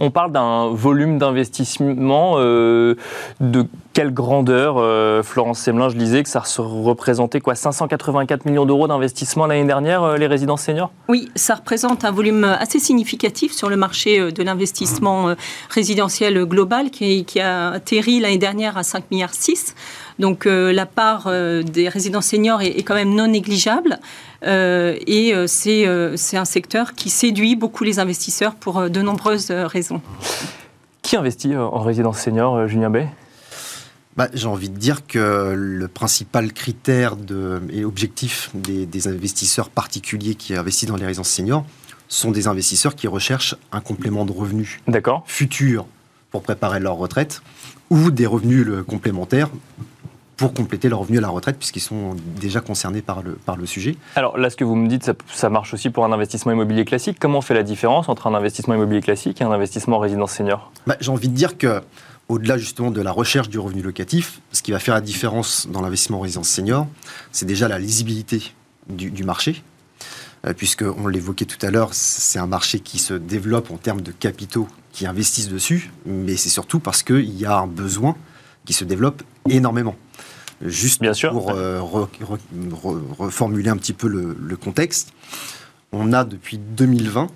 On 0.00 0.10
parle 0.10 0.32
d'un 0.32 0.68
volume 0.70 1.18
d'investissement 1.18 2.34
euh, 2.36 2.96
de 3.40 3.66
quelle 3.92 4.12
grandeur 4.12 4.76
euh, 4.78 5.22
Florence 5.22 5.60
Semelin, 5.60 5.88
je 5.88 5.96
disais 5.96 6.24
que 6.24 6.28
ça 6.28 6.42
représentait 6.58 7.40
quoi 7.40 7.54
584 7.54 8.44
millions 8.44 8.66
d'euros 8.66 8.88
d'investissement 8.88 9.46
l'année 9.46 9.66
dernière, 9.66 10.02
euh, 10.02 10.16
les 10.16 10.26
résidences 10.26 10.62
seniors? 10.62 10.90
Oui, 11.08 11.28
ça 11.36 11.54
représente 11.54 12.04
un 12.04 12.10
volume 12.10 12.42
assez 12.42 12.80
significatif 12.80 13.52
sur 13.52 13.68
le 13.68 13.76
marché 13.76 14.32
de 14.32 14.42
l'investissement 14.42 15.34
résidentiel 15.70 16.44
global 16.44 16.90
qui, 16.90 17.24
a 17.40 17.70
atterri 17.70 18.18
l'année 18.18 18.38
dernière 18.38 18.76
à 18.76 18.82
5 18.82 19.10
milliards 19.12 19.34
6. 19.34 19.76
Donc 20.18 20.44
la 20.46 20.86
part 20.86 21.28
des 21.28 21.88
résidents 21.88 22.20
seniors 22.20 22.62
est, 22.62 22.82
quand 22.82 22.94
même 22.94 23.14
non 23.14 23.28
négligeable. 23.28 23.98
Euh, 24.44 24.96
et 25.06 25.34
c'est 25.46 25.86
un 26.36 26.44
secteur 26.44 26.94
qui 26.94 27.10
séduit 27.10 27.56
beaucoup 27.56 27.84
les 27.84 27.98
investisseurs 27.98 28.54
pour 28.54 28.90
de 28.90 29.02
nombreuses 29.02 29.50
raisons. 29.50 30.00
Qui 31.02 31.16
investit 31.16 31.56
en 31.56 31.80
résidence 31.80 32.18
senior, 32.18 32.66
Julien 32.66 32.90
Bay 32.90 33.08
bah, 34.16 34.28
J'ai 34.32 34.46
envie 34.46 34.70
de 34.70 34.78
dire 34.78 35.06
que 35.06 35.54
le 35.54 35.88
principal 35.88 36.52
critère 36.52 37.16
de, 37.16 37.60
et 37.70 37.84
objectif 37.84 38.50
des, 38.54 38.86
des, 38.86 39.08
investisseurs 39.08 39.68
particuliers 39.68 40.34
qui 40.34 40.54
investissent 40.54 40.88
dans 40.88 40.96
les 40.96 41.06
résidences 41.06 41.30
seniors 41.30 41.64
sont 42.08 42.30
des 42.30 42.46
investisseurs 42.46 42.94
qui 42.94 43.08
recherchent 43.08 43.56
un 43.72 43.80
complément 43.80 44.24
de 44.24 44.32
revenus 44.32 44.80
futur 45.26 45.86
pour 46.30 46.42
préparer 46.42 46.80
leur 46.80 46.96
retraite 46.96 47.42
ou 47.90 48.10
des 48.10 48.26
revenus 48.26 48.66
complémentaires 48.86 49.50
pour 50.37 50.53
compléter 50.55 50.88
leur 50.88 51.00
revenu 51.00 51.19
à 51.19 51.21
la 51.21 51.29
retraite, 51.29 51.57
puisqu'ils 51.59 51.81
sont 51.81 52.16
déjà 52.40 52.61
concernés 52.61 53.03
par 53.03 53.23
le, 53.23 53.33
par 53.33 53.57
le 53.57 53.66
sujet. 53.66 53.97
Alors 54.16 54.37
là, 54.37 54.51
ce 54.51 54.57
que 54.57 54.64
vous 54.64 54.75
me 54.75 54.88
dites, 54.88 55.11
ça, 55.33 55.51
marche 55.51 55.75
aussi 55.75 55.90
pour 55.90 56.05
un 56.05 56.12
investissement 56.12 56.53
immobilier 56.53 56.85
classique. 56.85 57.18
Comment 57.20 57.38
on 57.38 57.42
fait 57.42 57.55
la 57.55 57.62
différence 57.62 58.09
entre 58.09 58.27
un 58.27 58.35
investissement 58.35 58.75
immobilier 58.75 59.01
classique 59.01 59.40
et 59.40 59.44
un 59.44 59.53
investissement 59.53 59.97
en 59.97 60.01
résidence 60.01 60.33
senior? 60.33 60.73
Bah, 60.87 60.97
J'ai 61.01 61.11
envie 61.11 61.29
de 61.29 61.35
dire 61.35 61.57
que 61.57 61.83
au-delà 62.29 62.57
justement 62.57 62.90
de 62.90 63.01
la 63.01 63.12
recherche 63.12 63.49
du 63.49 63.59
revenu 63.59 63.83
locatif, 63.83 64.40
ce 64.53 64.62
qui 64.62 64.73
va 64.73 64.79
faire 64.79 64.94
la 64.94 65.01
différence 65.01 65.68
dans 65.68 65.83
l'investissement 65.83 66.18
en 66.18 66.23
résidence 66.23 66.49
senior, 66.49 66.87
c'est 67.33 67.47
déjà 67.47 67.68
la 67.68 67.79
lisibilité 67.79 68.53
du, 68.88 69.11
du 69.11 69.25
marché, 69.25 69.62
euh, 70.47 70.55
puisque 70.55 70.83
on 70.83 71.07
l'évoquait 71.07 71.44
tout 71.44 71.64
à 71.64 71.70
l'heure, 71.70 71.90
c'est 71.92 72.38
un 72.38 72.47
marché 72.47 72.81
qui 72.81 72.99
se 72.99 73.14
développe 73.14 73.70
en 73.70 73.77
termes 73.77 74.01
de 74.01 74.12
capitaux 74.12 74.68
qui 74.92 75.07
investissent 75.07 75.49
dessus, 75.49 75.92
mais 76.07 76.37
c'est 76.37 76.49
surtout 76.49 76.81
parce 76.81 77.03
qu'il 77.03 77.38
y 77.38 77.44
a 77.44 77.57
un 77.57 77.66
besoin 77.66 78.16
qui 78.64 78.73
se 78.73 78.85
développe 78.85 79.23
énormément. 79.49 79.97
Juste 80.64 81.03
Bien 81.03 81.12
sûr. 81.12 81.31
pour 81.31 81.50
euh, 81.50 81.81
reformuler 81.81 83.68
un 83.68 83.77
petit 83.77 83.92
peu 83.92 84.09
le, 84.09 84.57
contexte, 84.57 85.12
on 85.92 86.12
a 86.12 86.24
depuis 86.24 86.59
2020 86.59 87.29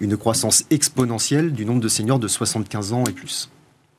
une 0.00 0.16
croissance 0.16 0.64
exponentielle 0.70 1.52
du 1.52 1.64
nombre 1.64 1.80
de 1.80 1.88
seniors 1.88 2.18
de 2.18 2.26
75 2.26 2.92
ans 2.92 3.04
et 3.04 3.12
plus. 3.12 3.48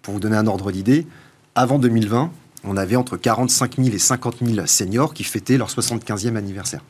Pour 0.02 0.14
vous 0.14 0.20
donner 0.20 0.36
un 0.36 0.46
ordre 0.46 0.74
d'idée, 0.74 1.08
avant 1.56 1.80
2020, 1.80 2.32
on 2.66 2.76
avait 2.76 2.98
entre 2.98 3.16
45 3.16 3.78
000 3.78 3.96
et 3.96 3.98
50 3.98 4.38
000 4.46 4.68
seniors 4.68 5.14
qui 5.14 5.24
fêtaient 5.24 5.58
leur 5.58 5.70
75e 5.70 6.36
anniversaire. 6.36 6.82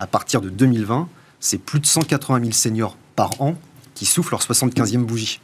À 0.00 0.08
partir 0.08 0.40
de 0.40 0.50
2020, 0.50 1.08
c'est 1.38 1.58
plus 1.58 1.78
de 1.78 1.86
180 1.86 2.40
000 2.40 2.52
seniors 2.52 2.96
par 3.14 3.40
an 3.40 3.54
qui 3.94 4.04
soufflent 4.04 4.32
leur 4.32 4.42
75e 4.42 5.04
bougie. 5.04 5.40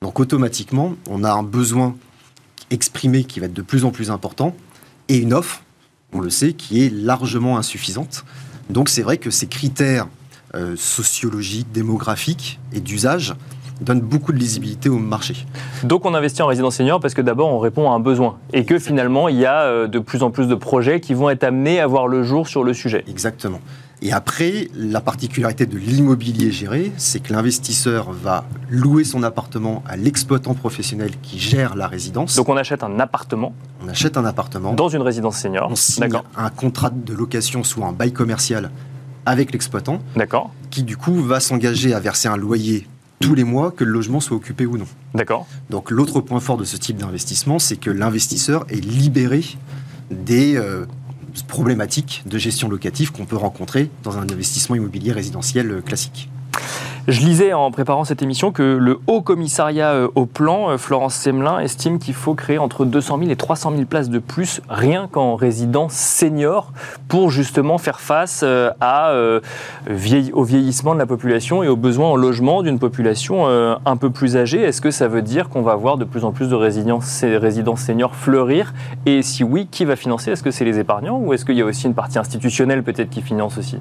Donc 0.00 0.20
automatiquement, 0.20 0.94
on 1.06 1.22
a 1.22 1.32
un 1.32 1.42
besoin 1.42 1.96
exprimé 2.70 3.24
qui 3.24 3.40
va 3.40 3.46
être 3.46 3.52
de 3.52 3.62
plus 3.62 3.84
en 3.84 3.90
plus 3.90 4.10
important 4.10 4.56
et 5.08 5.16
une 5.18 5.32
offre, 5.32 5.62
on 6.12 6.20
le 6.20 6.30
sait, 6.30 6.52
qui 6.52 6.84
est 6.84 6.92
largement 6.92 7.58
insuffisante. 7.58 8.24
Donc 8.70 8.88
c'est 8.88 9.02
vrai 9.02 9.18
que 9.18 9.30
ces 9.30 9.46
critères 9.46 10.06
euh, 10.54 10.74
sociologiques, 10.76 11.72
démographiques 11.72 12.60
et 12.72 12.80
d'usage 12.80 13.34
donnent 13.80 14.00
beaucoup 14.00 14.32
de 14.32 14.38
lisibilité 14.38 14.88
au 14.88 14.98
marché. 14.98 15.34
Donc 15.82 16.04
on 16.04 16.14
investit 16.14 16.42
en 16.42 16.46
résidence 16.46 16.76
senior 16.76 17.00
parce 17.00 17.14
que 17.14 17.22
d'abord 17.22 17.48
on 17.48 17.58
répond 17.58 17.90
à 17.90 17.94
un 17.94 18.00
besoin 18.00 18.38
et 18.52 18.64
que 18.64 18.78
finalement 18.78 19.28
il 19.28 19.38
y 19.38 19.46
a 19.46 19.62
euh, 19.62 19.88
de 19.88 19.98
plus 19.98 20.22
en 20.22 20.30
plus 20.30 20.46
de 20.46 20.54
projets 20.54 21.00
qui 21.00 21.14
vont 21.14 21.30
être 21.30 21.44
amenés 21.44 21.80
à 21.80 21.86
voir 21.86 22.06
le 22.06 22.22
jour 22.22 22.48
sur 22.48 22.64
le 22.64 22.74
sujet. 22.74 23.04
Exactement. 23.08 23.60
Et 24.04 24.12
après, 24.12 24.68
la 24.74 25.00
particularité 25.00 25.64
de 25.64 25.78
l'immobilier 25.78 26.50
géré, 26.50 26.90
c'est 26.96 27.22
que 27.22 27.32
l'investisseur 27.32 28.10
va 28.10 28.44
louer 28.68 29.04
son 29.04 29.22
appartement 29.22 29.84
à 29.86 29.96
l'exploitant 29.96 30.54
professionnel 30.54 31.12
qui 31.22 31.38
gère 31.38 31.76
la 31.76 31.86
résidence. 31.86 32.34
Donc 32.34 32.48
on 32.48 32.56
achète 32.56 32.82
un 32.82 32.98
appartement. 32.98 33.54
On 33.80 33.88
achète 33.88 34.16
un 34.16 34.24
appartement. 34.24 34.74
Dans 34.74 34.88
une 34.88 35.02
résidence 35.02 35.38
senior. 35.38 35.68
On 35.70 35.76
signe 35.76 36.08
un 36.36 36.50
contrat 36.50 36.90
de 36.90 37.14
location, 37.14 37.62
soit 37.62 37.86
un 37.86 37.92
bail 37.92 38.12
commercial 38.12 38.72
avec 39.24 39.52
l'exploitant. 39.52 40.00
D'accord. 40.16 40.50
Qui 40.70 40.82
du 40.82 40.96
coup 40.96 41.22
va 41.22 41.38
s'engager 41.38 41.94
à 41.94 42.00
verser 42.00 42.26
un 42.26 42.36
loyer 42.36 42.88
tous 43.20 43.36
les 43.36 43.44
mois, 43.44 43.70
que 43.70 43.84
le 43.84 43.92
logement 43.92 44.18
soit 44.18 44.36
occupé 44.36 44.66
ou 44.66 44.78
non. 44.78 44.86
D'accord. 45.14 45.46
Donc 45.70 45.92
l'autre 45.92 46.20
point 46.20 46.40
fort 46.40 46.56
de 46.56 46.64
ce 46.64 46.76
type 46.76 46.96
d'investissement, 46.96 47.60
c'est 47.60 47.76
que 47.76 47.90
l'investisseur 47.90 48.64
est 48.68 48.84
libéré 48.84 49.44
des 50.10 50.56
euh, 50.56 50.86
problématiques 51.46 52.22
de 52.26 52.38
gestion 52.38 52.68
locative 52.68 53.12
qu'on 53.12 53.24
peut 53.24 53.36
rencontrer 53.36 53.90
dans 54.02 54.18
un 54.18 54.22
investissement 54.22 54.76
immobilier 54.76 55.12
résidentiel 55.12 55.82
classique. 55.82 56.28
Je 57.08 57.18
lisais 57.18 57.52
en 57.52 57.72
préparant 57.72 58.04
cette 58.04 58.22
émission 58.22 58.52
que 58.52 58.62
le 58.62 59.00
Haut 59.08 59.22
Commissariat 59.22 59.90
euh, 59.90 60.08
au 60.14 60.24
Plan, 60.24 60.70
euh, 60.70 60.78
Florence 60.78 61.16
Semelin, 61.16 61.58
estime 61.58 61.98
qu'il 61.98 62.14
faut 62.14 62.34
créer 62.34 62.58
entre 62.58 62.84
200 62.84 63.18
000 63.18 63.30
et 63.32 63.34
300 63.34 63.72
000 63.72 63.86
places 63.86 64.08
de 64.08 64.20
plus, 64.20 64.60
rien 64.68 65.08
qu'en 65.10 65.34
résidence 65.34 65.94
senior, 65.94 66.72
pour 67.08 67.32
justement 67.32 67.78
faire 67.78 67.98
face 67.98 68.44
euh, 68.44 68.70
au 70.32 70.44
vieillissement 70.44 70.94
de 70.94 71.00
la 71.00 71.06
population 71.06 71.64
et 71.64 71.68
aux 71.68 71.74
besoins 71.74 72.10
en 72.10 72.14
logement 72.14 72.62
d'une 72.62 72.78
population 72.78 73.46
un 73.48 73.96
peu 73.96 74.10
plus 74.10 74.36
âgée. 74.36 74.62
Est-ce 74.62 74.80
que 74.80 74.92
ça 74.92 75.08
veut 75.08 75.22
dire 75.22 75.48
qu'on 75.48 75.62
va 75.62 75.74
voir 75.74 75.96
de 75.96 76.04
plus 76.04 76.24
en 76.24 76.30
plus 76.30 76.48
de 76.48 76.54
résidences 76.54 77.80
seniors 77.80 78.14
fleurir? 78.14 78.72
Et 79.06 79.22
si 79.22 79.42
oui, 79.42 79.66
qui 79.68 79.84
va 79.84 79.96
financer? 79.96 80.30
Est-ce 80.30 80.42
que 80.42 80.52
c'est 80.52 80.64
les 80.64 80.78
épargnants 80.78 81.18
ou 81.18 81.32
est-ce 81.34 81.44
qu'il 81.44 81.56
y 81.56 81.62
a 81.62 81.64
aussi 81.64 81.86
une 81.86 81.94
partie 81.94 82.18
institutionnelle 82.18 82.84
peut-être 82.84 83.10
qui 83.10 83.22
finance 83.22 83.58
aussi? 83.58 83.78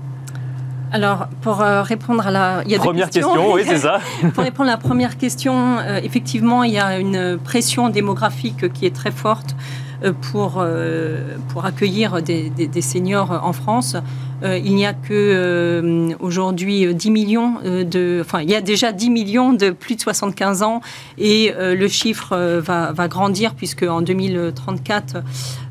Alors, 0.92 1.28
pour 1.42 1.62
euh, 1.62 1.84
répondre 1.84 2.28
à 2.28 2.32
la... 2.32 2.64
Il 2.66 2.72
y 2.72 2.76
a 2.76 2.80
première 2.80 3.10
question, 3.10 3.54
oui, 3.54 3.62
c'est 3.66 3.78
ça. 3.78 4.02
pour 4.34 4.44
répondre 4.44 4.70
à 4.70 4.74
la 4.74 4.78
première 4.78 5.18
question, 5.18 5.78
euh, 5.80 6.00
effectivement, 6.04 6.64
il 6.64 6.74
y 6.74 6.80
a 6.80 7.00
une 7.00 7.38
pression 7.38 7.88
démographique 7.90 8.72
qui 8.74 8.86
est 8.86 8.96
très 8.96 9.12
forte 9.12 9.56
euh, 10.04 10.12
pour, 10.12 10.66
pour 11.50 11.66
accueillir 11.66 12.22
des, 12.22 12.50
des, 12.50 12.82
seniors 12.82 13.32
en 13.44 13.54
France. 13.54 13.96
il 14.44 14.76
n'y 14.76 14.86
a 14.86 14.94
que 14.94 16.16
aujourd'hui 16.20 16.94
10 16.94 17.12
millions 17.12 17.54
de, 17.64 18.20
enfin, 18.22 18.42
il 18.42 18.50
y 18.50 18.56
a 18.56 18.62
déjà 18.62 18.92
10 18.92 19.10
millions 19.12 19.54
de 19.54 19.70
plus 19.70 19.96
de 19.96 20.02
75 20.02 20.64
ans 20.64 20.82
et 21.20 21.54
le 21.58 21.88
chiffre 21.88 22.36
va, 22.60 22.92
va, 22.92 23.08
grandir 23.08 23.54
puisque 23.54 23.84
en 23.84 24.02
2034, 24.02 25.18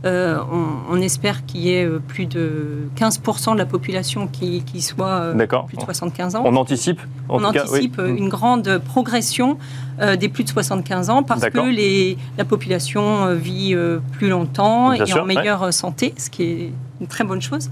on, 0.05 1.01
espère 1.01 1.47
qu'il 1.47 1.61
y 1.63 1.75
ait 1.75 1.89
plus 2.09 2.27
de 2.27 2.89
15% 2.97 3.55
de 3.55 3.59
la 3.59 3.67
population 3.67 4.27
qui, 4.27 4.63
qui 4.65 4.81
soit 4.81 5.33
plus 5.67 5.77
de 5.77 5.83
75 5.83 6.37
ans. 6.37 6.43
On 6.45 6.57
anticipe 6.57 7.01
On 7.29 7.43
anticipe 7.45 7.99
une 7.99 8.29
grande 8.29 8.79
progression 8.79 9.59
des 10.19 10.29
plus 10.29 10.45
de 10.45 10.49
75 10.49 11.11
ans 11.11 11.23
parce 11.23 11.49
que 11.49 11.71
les, 11.71 12.17
la 12.39 12.45
population 12.45 13.35
vit 13.35 13.77
plus 14.13 14.29
longtemps 14.29 14.93
et 14.93 15.13
en 15.13 15.25
meilleure 15.25 15.73
santé, 15.73 16.15
ce 16.17 16.31
qui 16.31 16.43
est 16.45 16.73
une 17.01 17.07
très 17.07 17.25
bonne 17.25 17.41
chose. 17.41 17.71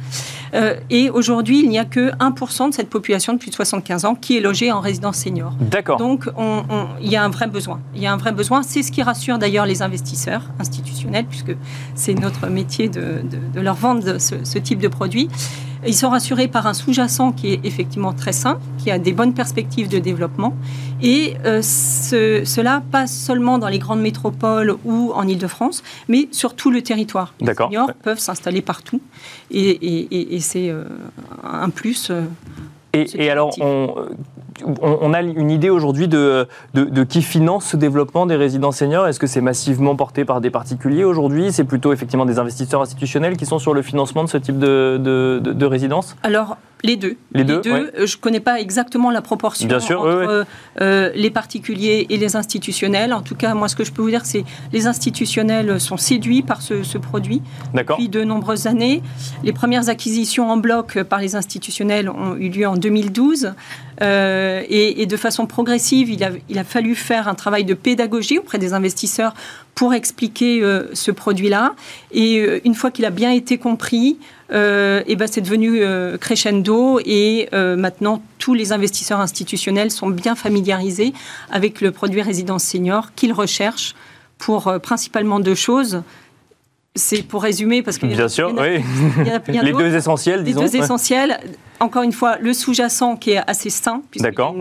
Euh, 0.54 0.76
et 0.90 1.10
aujourd'hui, 1.10 1.60
il 1.60 1.68
n'y 1.68 1.78
a 1.78 1.84
que 1.84 2.10
1% 2.16 2.70
de 2.70 2.74
cette 2.74 2.88
population 2.88 3.32
de 3.32 3.38
plus 3.38 3.50
de 3.50 3.54
75 3.54 4.04
ans 4.04 4.14
qui 4.14 4.36
est 4.36 4.40
logée 4.40 4.72
en 4.72 4.80
résidence 4.80 5.18
senior. 5.18 5.52
D'accord. 5.60 5.98
Donc, 5.98 6.28
il 7.00 7.10
y 7.10 7.16
a 7.16 7.24
un 7.24 7.28
vrai 7.28 7.46
besoin. 7.46 7.80
Il 7.94 8.02
y 8.02 8.06
a 8.06 8.12
un 8.12 8.16
vrai 8.16 8.32
besoin. 8.32 8.62
C'est 8.62 8.82
ce 8.82 8.92
qui 8.92 9.02
rassure 9.02 9.38
d'ailleurs 9.38 9.66
les 9.66 9.82
investisseurs 9.82 10.42
institutionnels, 10.58 11.26
puisque 11.26 11.56
c'est 11.94 12.14
notre 12.14 12.48
métier 12.48 12.88
de, 12.88 13.22
leur 13.54 13.74
vendre 13.74 14.18
ce, 14.18 14.58
type 14.58 14.80
de 14.80 14.88
produit. 14.88 15.28
Ils 15.86 15.94
sont 15.94 16.10
rassurés 16.10 16.48
par 16.48 16.66
un 16.66 16.74
sous-jacent 16.74 17.32
qui 17.32 17.52
est 17.52 17.60
effectivement 17.64 18.12
très 18.12 18.32
sain, 18.32 18.58
qui 18.78 18.90
a 18.90 18.98
des 18.98 19.12
bonnes 19.12 19.34
perspectives 19.34 19.88
de 19.88 19.98
développement. 19.98 20.54
Et 21.02 21.34
euh, 21.44 21.62
cela 21.62 22.82
passe 22.90 23.16
seulement 23.16 23.58
dans 23.58 23.68
les 23.68 23.78
grandes 23.78 24.00
métropoles 24.00 24.74
ou 24.84 25.12
en 25.14 25.26
Ile-de-France, 25.26 25.82
mais 26.08 26.28
sur 26.32 26.54
tout 26.54 26.70
le 26.70 26.82
territoire. 26.82 27.34
Les 27.40 27.54
seniors 27.54 27.92
peuvent 28.02 28.18
s'installer 28.18 28.62
partout. 28.62 29.00
Et, 29.50 30.38
c'est 30.40 30.70
euh, 30.70 30.84
un 31.44 31.70
plus. 31.70 32.10
Euh, 32.96 33.04
et, 33.14 33.30
alors, 33.30 33.54
on, 33.60 33.94
on, 34.64 35.14
a 35.14 35.22
une 35.22 35.50
idée 35.50 35.70
aujourd'hui 35.70 36.08
de, 36.08 36.48
de, 36.74 37.04
qui 37.04 37.22
finance 37.22 37.66
ce 37.66 37.76
développement 37.76 38.26
des 38.26 38.36
résidences 38.36 38.78
seniors? 38.78 39.06
Est-ce 39.06 39.20
que 39.20 39.26
c'est 39.26 39.40
massivement 39.40 39.96
porté 39.96 40.24
par 40.24 40.40
des 40.40 40.50
particuliers 40.50 41.04
aujourd'hui? 41.04 41.52
C'est 41.52 41.64
plutôt 41.64 41.92
effectivement 41.92 42.26
des 42.26 42.38
investisseurs 42.38 42.80
institutionnels 42.80 43.36
qui 43.36 43.46
sont 43.46 43.58
sur 43.58 43.74
le 43.74 43.82
financement 43.82 44.24
de 44.24 44.28
ce 44.28 44.38
type 44.38 44.58
de, 44.58 44.98
de 44.98 45.66
résidences? 45.66 46.16
Alors, 46.22 46.56
les 46.84 46.96
deux. 46.96 47.16
Les 47.32 47.44
deux, 47.44 47.60
Je 47.64 48.02
ne 48.02 48.20
connais 48.20 48.40
pas 48.40 48.60
exactement 48.60 49.10
la 49.10 49.22
proportion 49.22 49.68
entre 49.68 50.46
euh, 50.80 51.10
les 51.14 51.30
particuliers 51.30 52.06
et 52.08 52.16
les 52.16 52.36
institutionnels. 52.36 53.12
En 53.12 53.22
tout 53.22 53.34
cas, 53.34 53.54
moi, 53.54 53.68
ce 53.68 53.76
que 53.76 53.84
je 53.84 53.92
peux 53.92 54.02
vous 54.02 54.10
dire, 54.10 54.24
c'est 54.24 54.44
les 54.72 54.86
institutionnels 54.86 55.80
sont 55.80 55.96
séduits 55.96 56.42
par 56.42 56.62
ce, 56.62 56.98
produit 56.98 57.42
depuis 57.74 58.08
de 58.08 58.24
nombreuses 58.24 58.66
années. 58.66 59.02
Les 59.44 59.52
premières 59.52 59.88
acquisitions 59.88 60.50
en 60.50 60.56
bloc 60.56 61.02
par 61.02 61.20
les 61.20 61.36
institutionnels 61.36 62.08
ont 62.08 62.36
eu 62.36 62.48
lieu 62.48 62.66
en 62.66 62.76
2012. 62.76 63.52
Euh, 64.00 64.62
et, 64.68 65.06
de 65.06 65.16
façon 65.16 65.46
progressive, 65.46 66.10
il 66.10 66.58
a, 66.58 66.64
fallu 66.64 66.94
faire 66.94 67.28
un 67.28 67.34
travail 67.34 67.64
de 67.64 67.74
pédagogie 67.74 68.38
auprès 68.38 68.58
des 68.58 68.72
investisseurs 68.72 69.34
pour 69.74 69.94
expliquer 69.94 70.62
euh, 70.62 70.84
ce 70.92 71.10
produit-là. 71.10 71.74
Et 72.12 72.60
une 72.64 72.74
fois 72.74 72.90
qu'il 72.90 73.04
a 73.04 73.10
bien 73.10 73.32
été 73.32 73.58
compris, 73.58 74.18
euh, 74.50 75.02
et 75.06 75.16
ben 75.16 75.26
c'est 75.26 75.42
devenu 75.42 75.82
euh, 75.82 76.16
crescendo 76.16 77.00
et 77.04 77.50
euh, 77.52 77.76
maintenant 77.76 78.22
tous 78.38 78.54
les 78.54 78.72
investisseurs 78.72 79.20
institutionnels 79.20 79.90
sont 79.90 80.08
bien 80.08 80.34
familiarisés 80.34 81.12
avec 81.50 81.82
le 81.82 81.90
produit 81.90 82.22
résidence 82.22 82.64
senior 82.64 83.14
qu'ils 83.14 83.34
recherchent 83.34 83.94
pour 84.38 84.72
principalement 84.80 85.40
deux 85.40 85.56
choses 85.56 86.02
c'est 86.98 87.22
pour 87.22 87.42
résumer 87.42 87.82
parce 87.82 87.98
que 87.98 88.06
bien 88.06 88.28
sûr, 88.28 88.52
oui. 88.58 88.82
les 89.62 89.72
deux 89.72 89.94
essentiels, 89.94 90.44
disons. 90.44 90.62
Les 90.62 90.68
deux 90.68 90.76
essentiels. 90.76 91.38
Encore 91.80 92.02
une 92.02 92.12
fois, 92.12 92.38
le 92.40 92.52
sous-jacent 92.52 93.16
qui 93.16 93.30
est 93.30 93.40
assez 93.46 93.70
sain, 93.70 94.02
D'accord. 94.16 94.56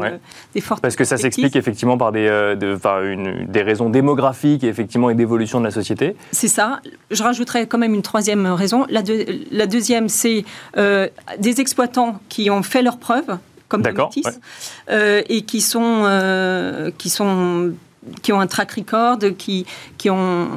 Des 0.54 0.62
fortes 0.62 0.82
parce 0.82 0.96
que 0.96 1.04
ça 1.04 1.18
s'explique 1.18 1.56
effectivement 1.56 1.98
par 1.98 2.12
des, 2.12 2.28
euh, 2.28 2.56
une, 3.12 3.48
des 3.48 3.64
raisons 3.64 3.90
démographiques 3.90 4.64
et 4.64 4.68
effectivement 4.68 5.10
et 5.10 5.16
d'évolution 5.16 5.60
de 5.60 5.66
la 5.66 5.72
société. 5.72 6.16
C'est 6.32 6.48
ça. 6.48 6.80
Je 7.10 7.24
rajouterais 7.24 7.66
quand 7.66 7.80
même 7.80 7.96
une 7.96 8.04
troisième 8.04 8.46
raison. 8.46 8.86
La, 8.90 9.02
la 9.52 9.66
deuxième, 9.66 10.10
c'est 10.10 10.46
euh, 10.78 11.08
des 11.40 11.60
exploitants 11.60 12.20
qui 12.30 12.52
ont 12.52 12.62
fait 12.62 12.84
leurs 12.84 13.00
preuves 13.00 13.38
comme 13.68 13.84
Métis, 13.84 14.26
euh, 14.90 15.22
et 15.28 15.42
qui 15.42 15.62
sont, 15.62 16.04
euh, 16.06 16.92
qui 16.98 17.10
sont 17.10 17.74
qui 18.22 18.34
ont 18.34 18.40
un 18.40 18.48
track 18.48 18.72
record, 18.74 19.20
qui, 19.38 19.66
qui 19.98 20.10
ont, 20.10 20.48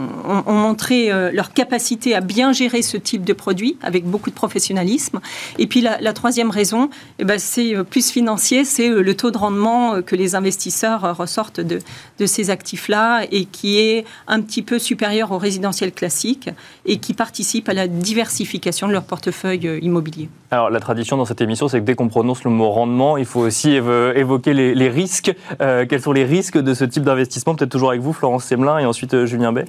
ont, 0.46 0.52
montré 0.52 1.10
euh, 1.10 1.30
leur 1.32 1.52
capacité 1.52 2.14
à 2.14 2.20
bien 2.20 2.52
gérer 2.52 2.82
ce 2.82 2.96
type 2.96 3.24
de 3.24 3.32
produit 3.32 3.76
avec 3.82 4.04
beaucoup 4.04 4.30
de 4.30 4.34
professionnalisme. 4.34 5.20
Et 5.58 5.66
puis 5.66 5.80
la, 5.80 6.12
troisième 6.12 6.50
raison, 6.50 6.90
eh 7.18 7.24
ben, 7.24 7.38
c'est 7.38 7.74
euh, 7.74 7.84
plus 7.84 8.10
financier, 8.10 8.64
c'est 8.64 8.90
euh, 8.90 9.02
le 9.02 9.14
taux 9.14 9.30
de 9.30 9.38
rendement 9.38 10.02
que 10.02 10.16
les 10.16 10.34
investisseurs 10.34 11.16
ressortent 11.16 11.60
de, 11.60 11.78
de 12.18 12.26
ces 12.26 12.50
actifs-là 12.50 13.24
et 13.30 13.44
qui 13.44 13.78
est 13.78 14.04
un 14.26 14.40
petit 14.40 14.62
peu 14.62 14.78
supérieur 14.78 15.32
au 15.32 15.38
résidentiel 15.38 15.92
classique 15.92 16.50
et 16.86 16.98
qui 16.98 17.14
participe 17.14 17.68
à 17.68 17.74
la 17.74 17.88
diversification 17.88 18.86
de 18.86 18.92
leur 18.92 19.04
portefeuille 19.04 19.78
immobilier. 19.82 20.28
Alors 20.50 20.70
la 20.70 20.80
tradition 20.80 21.16
dans 21.16 21.24
cette 21.24 21.40
émission, 21.40 21.68
c'est 21.68 21.80
que 21.80 21.84
dès 21.84 21.94
qu'on 21.94 22.08
prononce 22.08 22.44
le 22.44 22.50
mot 22.50 22.70
rendement, 22.70 23.16
il 23.16 23.24
faut 23.24 23.40
aussi 23.40 23.70
évoquer 23.70 24.52
les, 24.52 24.88
risques. 24.88 25.32
quels 25.58 26.02
sont 26.02 26.12
les 26.12 26.24
risques 26.24 26.58
de 26.58 26.74
ce 26.74 26.84
type 26.84 27.04
d'investissement? 27.04 27.39
Peut-être 27.44 27.70
toujours 27.70 27.90
avec 27.90 28.00
vous, 28.00 28.12
Florence 28.12 28.44
Semelin, 28.44 28.78
et 28.78 28.86
ensuite 28.86 29.24
Julien 29.24 29.52
Bay. 29.52 29.64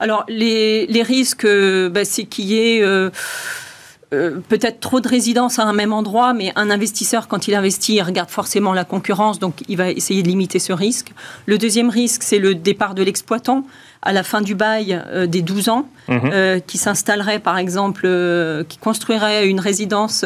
Alors 0.00 0.24
les, 0.28 1.02
risques, 1.02 1.44
euh, 1.44 1.88
bah, 1.88 2.04
c'est 2.04 2.24
qu'il 2.24 2.46
y 2.46 2.58
ait... 2.58 2.82
Euh, 2.82 3.10
euh, 4.14 4.40
peut-être 4.48 4.80
trop 4.80 5.00
de 5.00 5.08
résidences 5.08 5.58
à 5.58 5.64
un 5.64 5.74
même 5.74 5.92
endroit, 5.92 6.32
mais 6.32 6.50
un 6.56 6.70
investisseur, 6.70 7.28
quand 7.28 7.46
il 7.46 7.54
investit, 7.54 7.96
il 7.96 8.02
regarde 8.02 8.30
forcément 8.30 8.72
la 8.72 8.84
concurrence, 8.84 9.38
donc 9.38 9.56
il 9.68 9.76
va 9.76 9.90
essayer 9.90 10.22
de 10.22 10.28
limiter 10.28 10.58
ce 10.58 10.72
risque. 10.72 11.12
Le 11.44 11.58
deuxième 11.58 11.90
risque, 11.90 12.22
c'est 12.22 12.38
le 12.38 12.54
départ 12.54 12.94
de 12.94 13.02
l'exploitant 13.02 13.64
à 14.02 14.12
la 14.12 14.22
fin 14.22 14.40
du 14.40 14.54
bail 14.54 15.02
euh, 15.08 15.26
des 15.26 15.42
12 15.42 15.68
ans, 15.68 15.88
mhm. 16.08 16.20
euh, 16.24 16.60
qui 16.60 16.78
s'installerait 16.78 17.38
par 17.38 17.58
exemple, 17.58 18.02
euh, 18.04 18.64
qui 18.64 18.78
construirait 18.78 19.48
une 19.48 19.60
résidence 19.60 20.24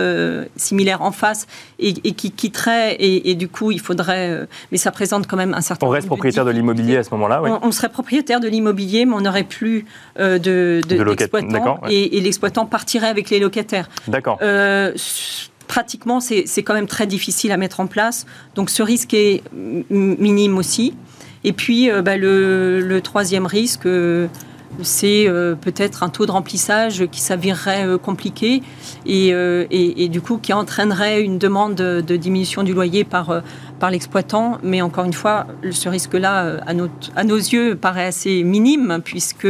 similaire 0.56 1.02
en 1.02 1.12
face 1.12 1.46
et, 1.78 1.92
qui 1.92 2.30
quitterait, 2.30 2.96
et, 2.98 3.34
du 3.34 3.48
coup 3.48 3.70
il 3.70 3.80
faudrait, 3.80 4.46
mais 4.70 4.78
ça 4.78 4.90
présente 4.90 5.26
quand 5.26 5.36
même 5.36 5.54
un 5.54 5.60
certain. 5.60 5.86
On 5.86 5.90
reste 5.90 6.06
propriétaire 6.06 6.44
de 6.44 6.50
l'immobilier 6.50 6.96
à 6.96 7.04
ce 7.04 7.10
moment-là, 7.12 7.42
oui. 7.42 7.50
on, 7.62 7.72
serait 7.72 7.88
propriétaire 7.88 8.40
de 8.40 8.48
l'immobilier, 8.48 9.04
mais 9.04 9.14
on 9.14 9.20
n'aurait 9.20 9.44
plus 9.44 9.86
de, 10.18 10.80
d'exploitant, 10.86 11.80
et, 11.88 12.20
l'exploitant 12.20 12.66
partirait 12.66 13.08
avec 13.08 13.30
les 13.30 13.40
locataires. 13.40 13.88
D'accord 14.06 14.38
pratiquement, 15.72 16.20
c'est 16.20 16.62
quand 16.62 16.74
même 16.74 16.86
très 16.86 17.06
difficile 17.06 17.50
à 17.50 17.56
mettre 17.56 17.80
en 17.80 17.86
place. 17.86 18.26
Donc 18.54 18.68
ce 18.68 18.82
risque 18.82 19.14
est 19.14 19.42
minime 19.90 20.58
aussi. 20.58 20.92
Et 21.44 21.52
puis, 21.52 21.90
euh, 21.90 22.02
bah, 22.02 22.16
le, 22.16 23.00
troisième 23.02 23.46
risque, 23.46 23.86
euh, 23.86 24.28
c'est 24.80 25.28
euh, 25.28 25.54
peut-être 25.54 26.02
un 26.02 26.08
taux 26.08 26.26
de 26.26 26.30
remplissage 26.30 27.06
qui 27.10 27.20
s'avérerait 27.20 27.86
compliqué 28.02 28.62
et, 29.04 30.08
du 30.08 30.20
coup 30.20 30.38
qui 30.38 30.52
entraînerait 30.52 31.22
une 31.22 31.38
demande 31.38 31.74
de 31.74 32.16
diminution 32.16 32.62
du 32.62 32.72
loyer 32.72 33.04
par, 33.04 33.42
par 33.82 33.90
l'exploitant. 33.90 34.58
Mais 34.62 34.80
encore 34.80 35.04
une 35.04 35.12
fois, 35.12 35.46
ce 35.72 35.88
risque-là, 35.88 36.44
euh, 36.44 36.60
à, 36.64 37.20
à, 37.20 37.24
nos 37.24 37.36
yeux, 37.36 37.74
paraît 37.74 38.06
assez 38.06 38.44
minime, 38.44 39.00
puisque 39.04 39.48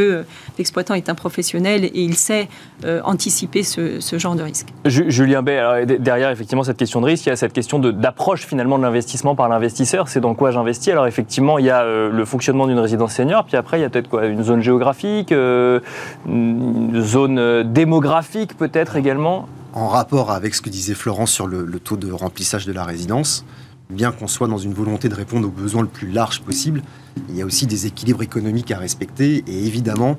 l'exploitant 0.57 0.95
est 0.95 1.11
un 1.11 1.15
professionnel 1.15 1.85
et 1.85 2.01
il 2.01 2.15
sait 2.15 2.49
euh, 2.87 3.03
anticiper 3.05 3.63
ce, 3.63 4.01
genre 4.17 4.35
de 4.35 4.43
risque. 4.43 4.69
Julien 4.87 5.43
Bay, 5.43 5.85
derrière 5.99 6.31
effectivement 6.31 6.65
cette 6.65 6.79
question 6.79 7.03
de 7.03 7.07
risque, 7.07 7.27
il 7.27 7.29
y 7.29 7.33
a 7.33 7.37
cette 7.37 7.53
question 7.53 7.79
d'approche 7.79 8.47
finalement 8.47 8.79
de 8.79 8.85
l'investissement 8.85 9.35
par 9.35 9.51
l'investisseur. 9.51 10.09
C'est 10.09 10.21
dans 10.21 10.35
quoi 10.35 10.51
j'investis 10.51 10.89
Alors 10.89 11.07
effectivement, 11.07 11.59
il 11.59 11.67
y 11.67 11.71
a 11.71 11.83
euh, 11.83 12.11
le 12.11 12.25
fonctionnement 12.25 12.67
d'une 12.67 12.79
résidence 12.79 13.13
senior, 13.13 13.45
puis 13.45 13.59
après 13.59 13.81
il 13.81 13.83
y 13.83 13.85
a 13.85 13.91
peut-être 13.91 14.09
quoi 14.09 14.25
Une 14.25 14.45
zone 14.45 14.63
géographique, 14.63 15.31
une 15.31 17.03
zone 17.03 17.71
démographique 17.71 18.57
peut-être 18.57 18.97
également 18.97 19.47
en 19.75 19.89
rapport 19.89 20.31
avec 20.31 20.55
ce 20.55 20.63
que 20.63 20.71
disait 20.71 20.95
Florence 20.95 21.31
sur 21.31 21.47
le, 21.47 21.65
le, 21.65 21.81
taux 21.81 21.97
de 21.97 22.13
remplissage 22.13 22.67
de 22.67 22.73
la 22.73 22.85
résidence, 22.85 23.45
bien 23.93 24.13
qu'on 24.13 24.27
soit 24.27 24.49
dans 24.49 24.59
une 24.59 24.75
volonté 24.75 25.09
de 25.09 25.15
répondre 25.15 25.47
aux 25.47 25.51
besoins 25.51 25.83
le 25.83 25.89
plus 25.89 26.11
large 26.11 26.43
possible, 26.43 26.83
il 27.29 27.37
y 27.37 27.43
a 27.43 27.47
aussi 27.47 27.67
des 27.67 27.87
équilibres 27.87 28.23
économiques 28.23 28.71
à 28.71 28.79
respecter. 28.79 29.45
Et 29.47 29.67
évidemment, 29.67 30.19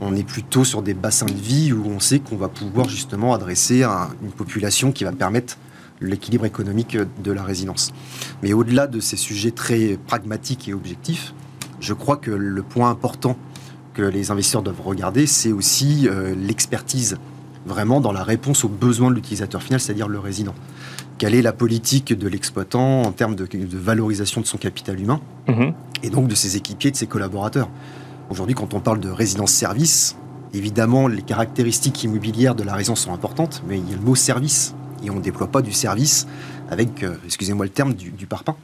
on 0.00 0.14
est 0.14 0.26
plutôt 0.26 0.64
sur 0.64 0.82
des 0.82 0.94
bassins 0.94 1.26
de 1.26 1.32
vie 1.32 1.72
où 1.72 1.86
on 1.86 2.00
sait 2.00 2.18
qu'on 2.18 2.36
va 2.36 2.48
pouvoir 2.48 2.88
justement 2.88 3.34
adresser 3.34 3.82
une 3.84 4.32
population 4.32 4.92
qui 4.92 5.04
va 5.04 5.12
permettre 5.12 5.56
l'équilibre 6.00 6.44
économique 6.44 6.96
de 6.96 7.32
la 7.32 7.42
résidence. 7.42 7.92
Mais 8.42 8.52
au-delà 8.52 8.86
de 8.86 9.00
ces 9.00 9.16
sujets 9.16 9.52
très 9.52 9.98
pragmatiques 10.06 10.68
et 10.68 10.74
objectifs, 10.74 11.32
je 11.80 11.94
crois 11.94 12.16
que 12.16 12.30
le 12.30 12.62
point 12.62 12.90
important 12.90 13.36
que 13.94 14.02
les 14.02 14.30
investisseurs 14.30 14.62
doivent 14.62 14.80
regarder, 14.80 15.26
c'est 15.26 15.52
aussi 15.52 16.08
euh, 16.08 16.34
l'expertise 16.34 17.18
vraiment 17.66 18.00
dans 18.00 18.12
la 18.12 18.24
réponse 18.24 18.64
aux 18.64 18.68
besoins 18.68 19.10
de 19.10 19.14
l'utilisateur 19.14 19.62
final, 19.62 19.80
c'est-à-dire 19.80 20.08
le 20.08 20.18
résident 20.18 20.54
quelle 21.18 21.34
est 21.34 21.42
la 21.42 21.52
politique 21.52 22.16
de 22.16 22.28
l'exploitant 22.28 23.02
en 23.02 23.12
termes 23.12 23.34
de, 23.34 23.46
valorisation 23.72 24.40
de 24.40 24.46
son 24.46 24.58
capital 24.58 24.98
humain 25.00 25.20
mhm. 25.48 25.72
et 26.02 26.10
donc 26.10 26.28
de 26.28 26.34
ses 26.34 26.56
équipiers, 26.56 26.90
de 26.90 26.96
ses 26.96 27.06
collaborateurs. 27.06 27.68
Aujourd'hui, 28.30 28.54
quand 28.54 28.74
on 28.74 28.80
parle 28.80 29.00
de 29.00 29.10
résidence-service, 29.10 30.16
évidemment, 30.54 31.08
les 31.08 31.22
caractéristiques 31.22 32.02
immobilières 32.04 32.54
de 32.54 32.62
la 32.62 32.74
résidence 32.74 33.00
sont 33.00 33.12
importantes, 33.12 33.62
mais 33.68 33.78
il 33.78 33.88
y 33.88 33.92
a 33.92 33.96
le 33.96 34.02
mot 34.02 34.14
service 34.14 34.74
et 35.04 35.10
on 35.10 35.16
ne 35.16 35.20
déploie 35.20 35.48
pas 35.48 35.62
du 35.62 35.72
service 35.72 36.26
avec, 36.70 37.02
euh, 37.02 37.16
excusez-moi 37.26 37.66
le 37.66 37.70
terme, 37.70 37.92
du, 37.92 38.10
du 38.10 38.26
parpaing. 38.26 38.56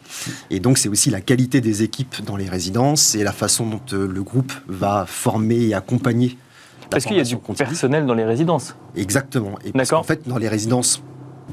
Et 0.50 0.60
donc 0.60 0.78
c'est 0.78 0.88
aussi 0.88 1.10
la 1.10 1.20
qualité 1.20 1.60
des 1.60 1.82
équipes 1.82 2.24
dans 2.24 2.36
les 2.36 2.48
résidences 2.48 3.14
et 3.14 3.22
la 3.22 3.32
façon 3.32 3.66
dont 3.66 3.80
euh, 3.92 4.08
le 4.08 4.22
groupe 4.22 4.52
va 4.66 5.04
former 5.06 5.66
et 5.66 5.74
accompagner. 5.74 6.38
Parce 6.90 7.04
qu'il 7.04 7.16
y 7.16 7.20
a 7.20 7.24
du 7.24 7.36
continue. 7.36 7.68
personnel 7.68 8.06
dans 8.06 8.14
les 8.14 8.24
résidences. 8.24 8.74
Exactement. 8.96 9.58
Et 9.64 9.72
parce 9.72 9.88
D'accord. 9.88 10.00
qu'en 10.00 10.06
fait, 10.06 10.26
dans 10.26 10.38
les 10.38 10.48
résidences 10.48 11.02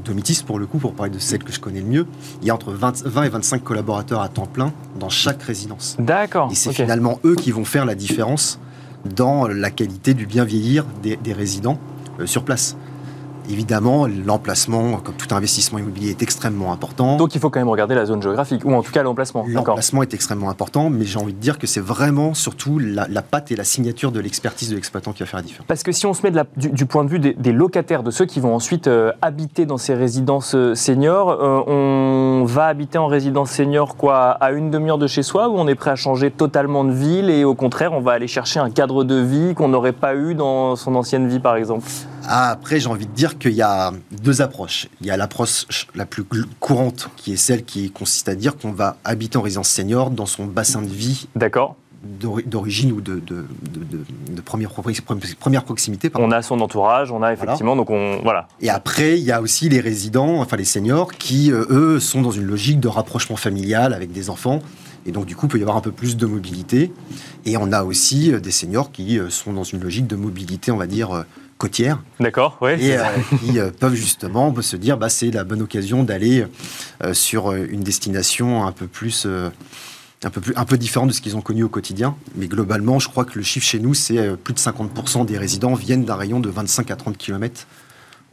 Domitis, 0.04 0.44
pour 0.46 0.60
le 0.60 0.66
coup, 0.66 0.78
pour 0.78 0.94
parler 0.94 1.12
de 1.12 1.20
celle 1.20 1.44
que 1.44 1.52
je 1.52 1.60
connais 1.60 1.82
le 1.82 1.88
mieux, 1.88 2.08
il 2.42 2.48
y 2.48 2.52
a 2.52 2.56
entre 2.56 2.72
20, 2.72 3.04
20 3.06 3.24
et 3.24 3.30
25 3.30 3.64
collaborateurs 3.64 4.22
à 4.22 4.30
temps 4.30 4.46
plein 4.46 4.74
dans 5.00 5.10
chaque 5.10 5.42
résidence. 5.44 5.96
D'accord. 6.00 6.50
Et 6.52 6.56
c'est 6.56 6.74
finalement 6.74 7.20
eux 7.24 7.36
qui 7.36 7.52
vont 7.52 7.66
faire 7.66 7.86
la 7.86 7.96
différence 7.96 8.60
dans 9.06 9.48
la 9.48 9.70
qualité 9.70 10.14
du 10.14 10.26
bien 10.26 10.44
vieillir 10.44 10.86
des, 11.02 11.16
des 11.16 11.34
résidents 11.34 11.80
euh, 12.20 12.26
sur 12.26 12.44
place. 12.44 12.76
Évidemment, 13.50 14.08
l'emplacement, 14.08 14.98
comme 14.98 15.16
tout 15.16 15.34
investissement 15.34 15.80
immobilier, 15.80 16.10
est 16.12 16.22
extrêmement 16.22 16.72
important. 16.72 17.18
Donc 17.18 17.36
il 17.36 17.42
faut 17.42 17.50
quand 17.50 17.60
même 17.60 17.70
regarder 17.70 17.96
la 17.96 18.06
zone 18.06 18.22
géographique, 18.22 18.64
ou 18.66 18.74
en 18.74 18.82
tout 18.82 18.92
cas 18.92 19.04
l'emplacement. 19.04 19.46
L'emplacement 19.48 20.02
est 20.04 20.14
extrêmement 20.14 20.50
important, 20.50 20.90
mais 20.90 21.06
j'ai 21.06 21.20
envie 21.20 21.34
de 21.34 21.40
dire 21.40 21.60
que 21.60 21.68
c'est 21.68 21.80
vraiment 21.80 22.34
surtout 22.34 22.80
la, 22.80 23.08
la 23.10 23.22
patte 23.22 23.52
et 23.52 23.56
la 23.56 23.64
signature 23.64 24.12
de 24.12 24.20
l'expertise 24.20 24.70
de 24.70 24.76
l'exploitant 24.76 25.12
qui 25.14 25.20
va 25.20 25.26
faire 25.28 25.40
la 25.40 25.44
différence. 25.46 25.68
Parce 25.68 25.84
que 25.84 25.92
si 25.92 26.06
on 26.06 26.14
se 26.14 26.22
met 26.24 26.32
de 26.32 26.38
la- 26.38 26.46
du, 26.58 26.70
du 26.70 26.86
point 26.86 27.04
de 27.04 27.10
vue 27.10 27.20
des, 27.20 27.34
des 27.34 27.52
locataires, 27.52 28.04
de 28.04 28.12
ceux 28.12 28.26
qui 28.26 28.40
vont 28.40 28.56
ensuite 28.56 28.88
euh, 28.88 29.12
habiter 29.22 29.66
dans 29.66 29.78
ces 29.78 29.94
résidences 29.94 30.56
euh, 30.56 30.76
seniors, 30.76 31.30
euh, 31.32 31.62
on 31.68 32.46
va 32.46 32.66
habiter 32.68 32.98
en 32.98 33.08
résidence 33.08 33.52
senior 33.52 33.96
quoi 33.96 34.32
à 34.32 34.52
une 34.52 34.72
demi-heure 34.72 34.98
de 34.98 35.08
chez 35.08 35.24
soi 35.24 35.50
ou 35.50 35.54
on 35.58 35.68
est 35.68 35.76
prêt 35.76 35.92
à 35.92 35.96
changer 35.96 36.32
totalement 36.32 36.84
de 36.84 36.92
ville 36.92 37.30
et 37.30 37.44
au 37.44 37.56
contraire 37.56 37.94
on 37.94 38.00
va 38.02 38.14
aller 38.14 38.28
chercher 38.28 38.60
un 38.60 38.70
cadre 38.70 39.04
de 39.04 39.16
vie 39.16 39.54
qu'on 39.56 39.68
n'aurait 39.68 39.92
pas 39.94 40.16
eu 40.16 40.36
dans 40.36 40.76
son 40.76 40.96
ancienne 40.96 41.28
vie 41.28 41.40
par 41.40 41.56
exemple? 41.56 41.86
Après, 42.28 42.80
j'ai 42.80 42.88
envie 42.88 43.06
de 43.06 43.12
dire 43.12 43.38
qu'il 43.38 43.54
y 43.54 43.62
a 43.62 43.92
deux 44.24 44.42
approches. 44.42 44.88
Il 45.02 45.08
y 45.08 45.12
a 45.12 45.18
l'approche 45.18 45.66
la 45.96 46.06
plus 46.06 46.24
courante, 46.60 47.10
qui 47.18 47.34
est 47.34 47.38
celle 47.38 47.64
qui 47.64 47.92
consiste 47.92 48.30
à 48.30 48.36
dire 48.36 48.58
qu'on 48.58 48.72
va 48.72 48.98
habiter 49.04 49.38
en 49.38 49.42
résidence 49.42 49.70
senior 49.70 50.10
dans 50.10 50.26
son 50.26 50.46
bassin 50.46 50.82
de 50.82 50.88
vie 50.88 51.28
D'accord 51.36 51.76
d'ori- 52.04 52.44
d'origine 52.46 52.92
ou 52.92 53.02
de, 53.02 53.16
de, 53.16 53.46
de- 53.64 53.84
de- 53.84 54.36
de 54.36 54.42
première, 54.42 54.70
proximité. 55.64 56.10
pardon. 56.10 56.28
On 56.28 56.32
a 56.32 56.42
son 56.42 56.60
entourage, 56.62 57.12
on 57.12 57.24
a 57.24 57.34
effectivement, 57.34 57.76
donc 57.76 57.90
on. 57.90 58.20
Voilà. 58.24 58.48
Et 58.62 58.70
après, 58.70 59.18
il 59.18 59.24
y 59.24 59.32
a 59.32 59.42
aussi 59.42 59.70
les 59.70 59.80
résidents, 59.80 60.40
enfin 60.42 60.56
les 60.58 60.66
seniors, 60.66 61.12
qui, 61.14 61.52
euh, 61.52 61.66
eux, 61.70 62.00
sont 62.00 62.22
dans 62.22 62.32
une 62.32 62.46
logique 62.46 62.80
de 62.80 62.88
rapprochement 62.88 63.36
familial 63.38 63.94
avec 63.94 64.12
des 64.12 64.30
enfants. 64.30 64.60
Et 65.08 65.12
donc, 65.12 65.26
du 65.26 65.36
coup, 65.36 65.46
il 65.46 65.50
peut 65.50 65.58
y 65.60 65.62
avoir 65.62 65.78
un 65.78 65.82
peu 65.82 65.92
plus 65.92 66.18
de 66.18 66.26
mobilité. 66.26 66.92
Et 67.46 67.58
on 67.58 67.72
a 67.72 67.84
aussi 67.84 68.32
euh, 68.34 68.40
des 68.40 68.52
seniors 68.52 68.92
qui 68.92 69.20
euh, 69.20 69.30
sont 69.30 69.54
dans 69.54 69.64
une 69.64 69.80
logique 69.80 70.08
de 70.08 70.16
mobilité, 70.16 70.72
on 70.72 70.78
va 70.78 70.88
dire, 70.88 71.26
euh, 71.56 71.58
côtière. 71.58 72.00
D'accord, 72.20 72.58
ouais. 72.62 72.82
et 72.82 72.98
euh, 72.98 73.04
qui 73.40 73.60
euh, 73.60 73.72
peuvent 73.78 73.94
justement 73.96 74.54
se 74.62 74.76
dire 74.76 74.98
bah, 74.98 75.10
c'est 75.10 75.32
la 75.32 75.44
bonne 75.44 75.62
occasion 75.62 76.04
d'aller 76.04 76.46
euh, 77.04 77.14
sur 77.14 77.52
une 77.54 77.82
destination 77.82 78.66
un 78.66 78.72
peu 78.72 78.88
plus 78.88 79.26
un 80.24 80.30
peu 80.30 80.42
plus 80.42 80.54
un 80.56 80.66
peu 80.66 80.78
différente 80.78 81.10
de 81.10 81.14
ce 81.14 81.22
qu'ils 81.22 81.36
ont 81.36 81.42
connu 81.42 81.64
au 81.64 81.70
quotidien 81.70 82.16
mais 82.36 82.48
globalement 82.48 83.00
je 83.00 83.10
crois 83.10 83.26
que 83.26 83.34
le 83.38 83.44
chiffre 83.44 83.66
chez 83.68 83.80
nous 83.80 83.94
c'est 83.94 84.36
plus 84.38 84.54
de 84.54 84.60
50% 84.60 85.26
des 85.26 85.38
résidents 85.38 85.74
viennent 85.76 86.06
d'un 86.06 86.16
rayon 86.16 86.40
de 86.40 86.50
25 86.50 86.90
à 86.92 86.96
30 86.96 87.18
km 87.18 87.68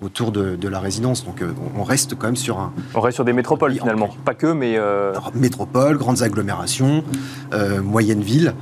autour 0.00 0.32
de, 0.32 0.56
de 0.56 0.68
la 0.68 0.80
résidence 0.80 1.24
donc 1.24 1.42
on 1.76 1.82
reste 1.85 2.14
quand 2.16 2.26
même 2.26 2.37
sur 2.37 2.58
un 2.61 2.72
On 2.94 3.00
reste 3.00 3.16
sur 3.16 3.24
des 3.24 3.32
métropoles 3.32 3.72
Oui, 3.72 3.78
finalement. 3.80 4.06
en- 4.11 4.24
Pas 4.24 4.35
que, 4.35 4.46
mais. 4.52 4.74
euh, 4.78 5.12
métropole 5.35 5.98
grandes 5.98 6.22
agglomérations 6.22 7.04
euh, 7.52 7.82
moyennes 7.82 8.22
villes 8.22 8.54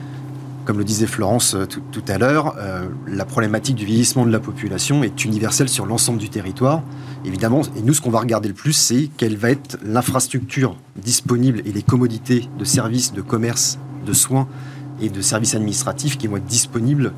comme 0.71 0.79
le 0.79 0.85
disait 0.85 1.09
Florence 1.09 1.57
euh, 1.57 1.67
tout, 1.67 2.05
à 2.07 2.17
l'heure, 2.17 2.55
euh, 2.59 2.87
la 3.09 3.25
problématique 3.25 3.75
du 3.75 3.85
vieillissement 3.85 4.25
de 4.25 4.31
la 4.31 4.39
population 4.39 5.03
est 5.03 5.25
universelle 5.25 5.69
sur 5.69 5.85
l'ensemble 5.85 6.19
du 6.21 6.29
territoire. 6.29 6.85
Évidemment, 7.25 7.63
et 7.77 7.83
nous, 7.83 7.93
ce 7.93 8.01
qu'on 8.01 8.13
va 8.13 8.21
regarder 8.21 8.47
le 8.47 8.55
plus, 8.55 8.73
c'est 8.73 9.11
quelle 9.17 9.37
va 9.37 9.51
être 9.51 9.79
l'infrastructure 9.85 10.77
disponible 10.95 11.61
et 11.67 11.73
les 11.73 11.83
commodités 11.83 12.49
de 12.57 12.65
services, 12.65 13.13
de 13.13 13.21
commerce, 13.21 13.81
de 14.07 14.13
soins 14.13 14.47
et 15.03 15.09
de 15.09 15.21
services 15.21 15.57
administratifs 15.57 16.17
qui 16.17 16.29
vont 16.29 16.37
être 16.37 16.47
disponibles 16.47 17.15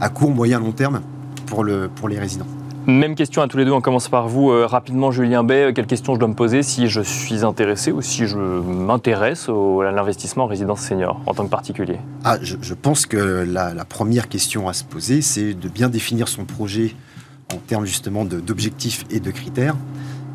à 0.00 0.08
court, 0.08 0.32
moyen, 0.32 0.58
long 0.58 0.72
terme 0.72 1.00
pour 1.46 1.62
les 1.64 2.18
résidents. 2.18 2.48
Même 2.86 3.16
question 3.16 3.42
à 3.42 3.48
tous 3.48 3.56
les 3.56 3.64
deux, 3.64 3.72
on 3.72 3.80
commence 3.80 4.08
par 4.08 4.28
vous 4.28 4.50
euh, 4.52 4.64
rapidement, 4.64 5.10
Julien 5.10 5.42
Bay. 5.42 5.72
Quelle 5.74 5.86
question 5.86 6.14
je 6.14 6.20
dois 6.20 6.28
me 6.28 6.34
poser 6.34 6.62
si 6.62 6.88
je 6.88 7.00
suis 7.00 7.44
intéressé 7.44 7.90
ou 7.90 8.00
si 8.00 8.26
je 8.28 8.36
m'intéresse 8.38 9.48
au- 9.48 9.80
à 9.80 9.90
l'investissement 9.90 10.44
en 10.44 10.46
résidence 10.46 10.80
senior 10.82 11.20
en 11.26 11.34
tant 11.34 11.44
que 11.44 11.50
particulier? 11.50 11.98
Ah, 12.22 12.36
je, 12.40 12.54
je 12.60 12.74
pense 12.74 13.04
que 13.06 13.16
la, 13.48 13.74
la 13.74 13.84
première 13.84 14.28
question 14.28 14.68
à 14.68 14.72
se 14.72 14.84
poser, 14.84 15.20
c'est 15.20 15.52
de 15.54 15.68
bien 15.68 15.88
définir 15.88 16.28
son 16.28 16.44
projet 16.44 16.94
en 17.52 17.56
termes 17.56 17.86
justement 17.86 18.24
d'objectifs 18.24 19.04
et 19.10 19.18
de 19.18 19.32
critères 19.32 19.74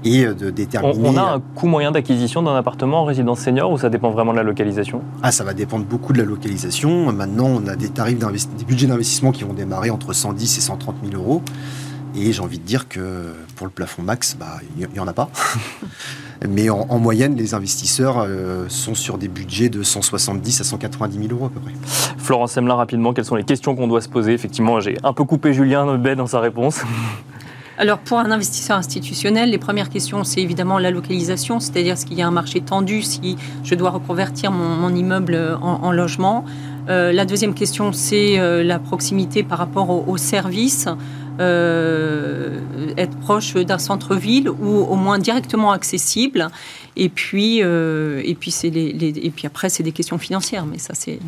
et 0.03 0.25
euh, 0.25 0.33
de 0.33 0.47
on, 0.49 0.51
déterminer. 0.51 1.07
on 1.09 1.15
a 1.17 1.21
un 1.35 1.39
coût 1.39 1.67
moyen 1.67 1.91
d'acquisition 1.91 2.43
d'un 2.43 2.55
appartement 2.57 3.03
en 3.03 3.05
résidence 3.05 3.39
senior 3.39 3.71
ou 3.71 3.77
ça 3.77 3.89
dépend 3.89 4.09
vraiment 4.11 4.33
de 4.33 4.37
la 4.37 4.43
localisation? 4.43 5.01
Ah, 5.23 5.31
ça 5.31 5.45
va 5.45 5.53
dépendre 5.53 5.85
beaucoup 5.85 6.11
de 6.11 6.17
la 6.17 6.25
localisation. 6.25 7.13
Maintenant, 7.13 7.47
on 7.47 7.65
a 7.67 7.77
des 7.77 7.87
tarifs 7.89 8.17
des 8.19 8.65
budgets 8.65 8.87
d'investissement 8.87 9.31
qui 9.31 9.45
vont 9.45 9.53
démarrer 9.53 9.89
entre 9.89 10.11
110 10.11 10.57
et 10.57 10.61
130 10.61 10.95
000 11.09 11.15
euros. 11.21 11.41
Et 12.15 12.33
j'ai 12.33 12.41
envie 12.41 12.59
de 12.59 12.63
dire 12.63 12.87
que 12.89 13.33
pour 13.55 13.65
le 13.65 13.71
plafond 13.71 14.01
max, 14.03 14.35
bah, 14.37 14.59
il 14.77 14.87
n'y 14.89 14.99
en 14.99 15.07
a 15.07 15.13
pas. 15.13 15.29
Mais 16.49 16.69
en, 16.69 16.87
en 16.89 16.99
moyenne, 16.99 17.35
les 17.35 17.53
investisseurs 17.53 18.17
euh, 18.19 18.65
sont 18.67 18.95
sur 18.95 19.17
des 19.17 19.27
budgets 19.27 19.69
de 19.69 19.83
170 19.83 20.61
à 20.61 20.63
190 20.63 21.27
000 21.27 21.31
euros 21.31 21.45
à 21.45 21.49
peu 21.49 21.59
près. 21.59 21.73
Florence 22.17 22.53
Semelin, 22.53 22.75
rapidement, 22.75 23.13
quelles 23.13 23.25
sont 23.25 23.35
les 23.35 23.43
questions 23.43 23.75
qu'on 23.75 23.87
doit 23.87 24.01
se 24.01 24.09
poser 24.09 24.33
Effectivement, 24.33 24.79
j'ai 24.79 24.97
un 25.03 25.13
peu 25.13 25.23
coupé 25.23 25.53
Julien 25.53 25.97
Bay 25.97 26.15
dans 26.15 26.27
sa 26.27 26.39
réponse. 26.39 26.81
Alors 27.77 27.97
pour 27.97 28.19
un 28.19 28.29
investisseur 28.29 28.77
institutionnel, 28.77 29.49
les 29.49 29.57
premières 29.57 29.89
questions, 29.89 30.23
c'est 30.23 30.41
évidemment 30.41 30.77
la 30.77 30.91
localisation, 30.91 31.59
c'est-à-dire 31.59 31.93
est-ce 31.93 32.05
qu'il 32.05 32.17
y 32.17 32.21
a 32.21 32.27
un 32.27 32.31
marché 32.31 32.61
tendu, 32.61 33.01
si 33.01 33.37
je 33.63 33.73
dois 33.73 33.89
reconvertir 33.89 34.51
mon, 34.51 34.75
mon 34.75 34.93
immeuble 34.93 35.57
en, 35.61 35.79
en 35.81 35.91
logement. 35.91 36.45
Euh, 36.89 37.11
la 37.11 37.25
deuxième 37.25 37.53
question, 37.53 37.91
c'est 37.91 38.39
euh, 38.39 38.63
la 38.63 38.77
proximité 38.79 39.43
par 39.43 39.57
rapport 39.57 39.89
au, 39.89 40.03
au 40.07 40.17
service. 40.17 40.87
Euh, 41.41 42.59
être 42.97 43.17
proche 43.19 43.53
d'un 43.55 43.77
centre-ville 43.77 44.49
ou 44.49 44.85
au 44.89 44.95
moins 44.95 45.17
directement 45.19 45.71
accessible. 45.71 46.47
Et 46.97 47.07
puis, 47.09 47.61
euh, 47.63 48.21
et 48.25 48.35
puis, 48.35 48.51
c'est 48.51 48.69
les, 48.69 48.91
les- 48.91 49.17
et 49.25 49.29
puis 49.29 49.47
après, 49.47 49.69
c'est 49.69 49.81
des 49.83 49.93
questions 49.93 50.17
financières, 50.17 50.65
mais 50.65 50.77
ça, 50.77 50.93
c'est 50.93 51.19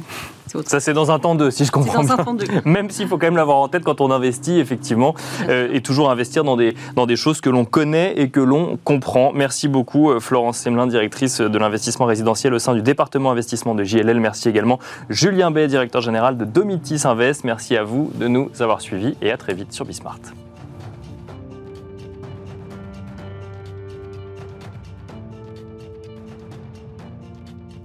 Ça, 0.67 0.79
c'est 0.81 0.93
dans 0.93 1.09
un 1.09 1.19
temps 1.19 1.35
2, 1.35 1.51
si 1.51 1.63
je 1.63 1.71
comprends 1.71 2.03
bien. 2.03 2.17
Même 2.65 2.89
s'il 2.89 3.07
faut 3.07 3.17
quand 3.17 3.27
même 3.27 3.37
l'avoir 3.37 3.57
en 3.57 3.69
tête 3.69 3.83
quand 3.85 4.01
on 4.01 4.11
investit, 4.11 4.59
effectivement, 4.59 5.15
euh, 5.47 5.69
et 5.71 5.79
toujours 5.81 6.11
investir 6.11 6.43
dans 6.43 6.57
des, 6.57 6.75
dans 6.97 7.05
des 7.05 7.15
choses 7.15 7.39
que 7.39 7.49
l'on 7.49 7.63
connaît 7.63 8.13
et 8.17 8.29
que 8.29 8.41
l'on 8.41 8.77
comprend. 8.83 9.31
Merci 9.33 9.69
beaucoup, 9.69 10.11
Florence 10.19 10.57
Semelin, 10.59 10.85
directrice 10.87 11.39
de 11.39 11.57
l'investissement 11.57 12.05
résidentiel 12.05 12.53
au 12.53 12.59
sein 12.59 12.75
du 12.75 12.81
département 12.81 13.31
investissement 13.31 13.73
de 13.73 13.83
JLL. 13.85 14.19
Merci 14.19 14.49
également, 14.49 14.79
Julien 15.09 15.49
Bay, 15.49 15.67
directeur 15.67 16.01
général 16.01 16.37
de 16.37 16.43
Domitis 16.43 17.01
Invest. 17.05 17.45
Merci 17.45 17.77
à 17.77 17.83
vous 17.83 18.11
de 18.15 18.27
nous 18.27 18.49
avoir 18.59 18.81
suivis 18.81 19.15
et 19.21 19.31
à 19.31 19.37
très 19.37 19.53
vite 19.53 19.71
sur 19.71 19.85
Bismart. 19.85 20.02
macht. 20.03 20.33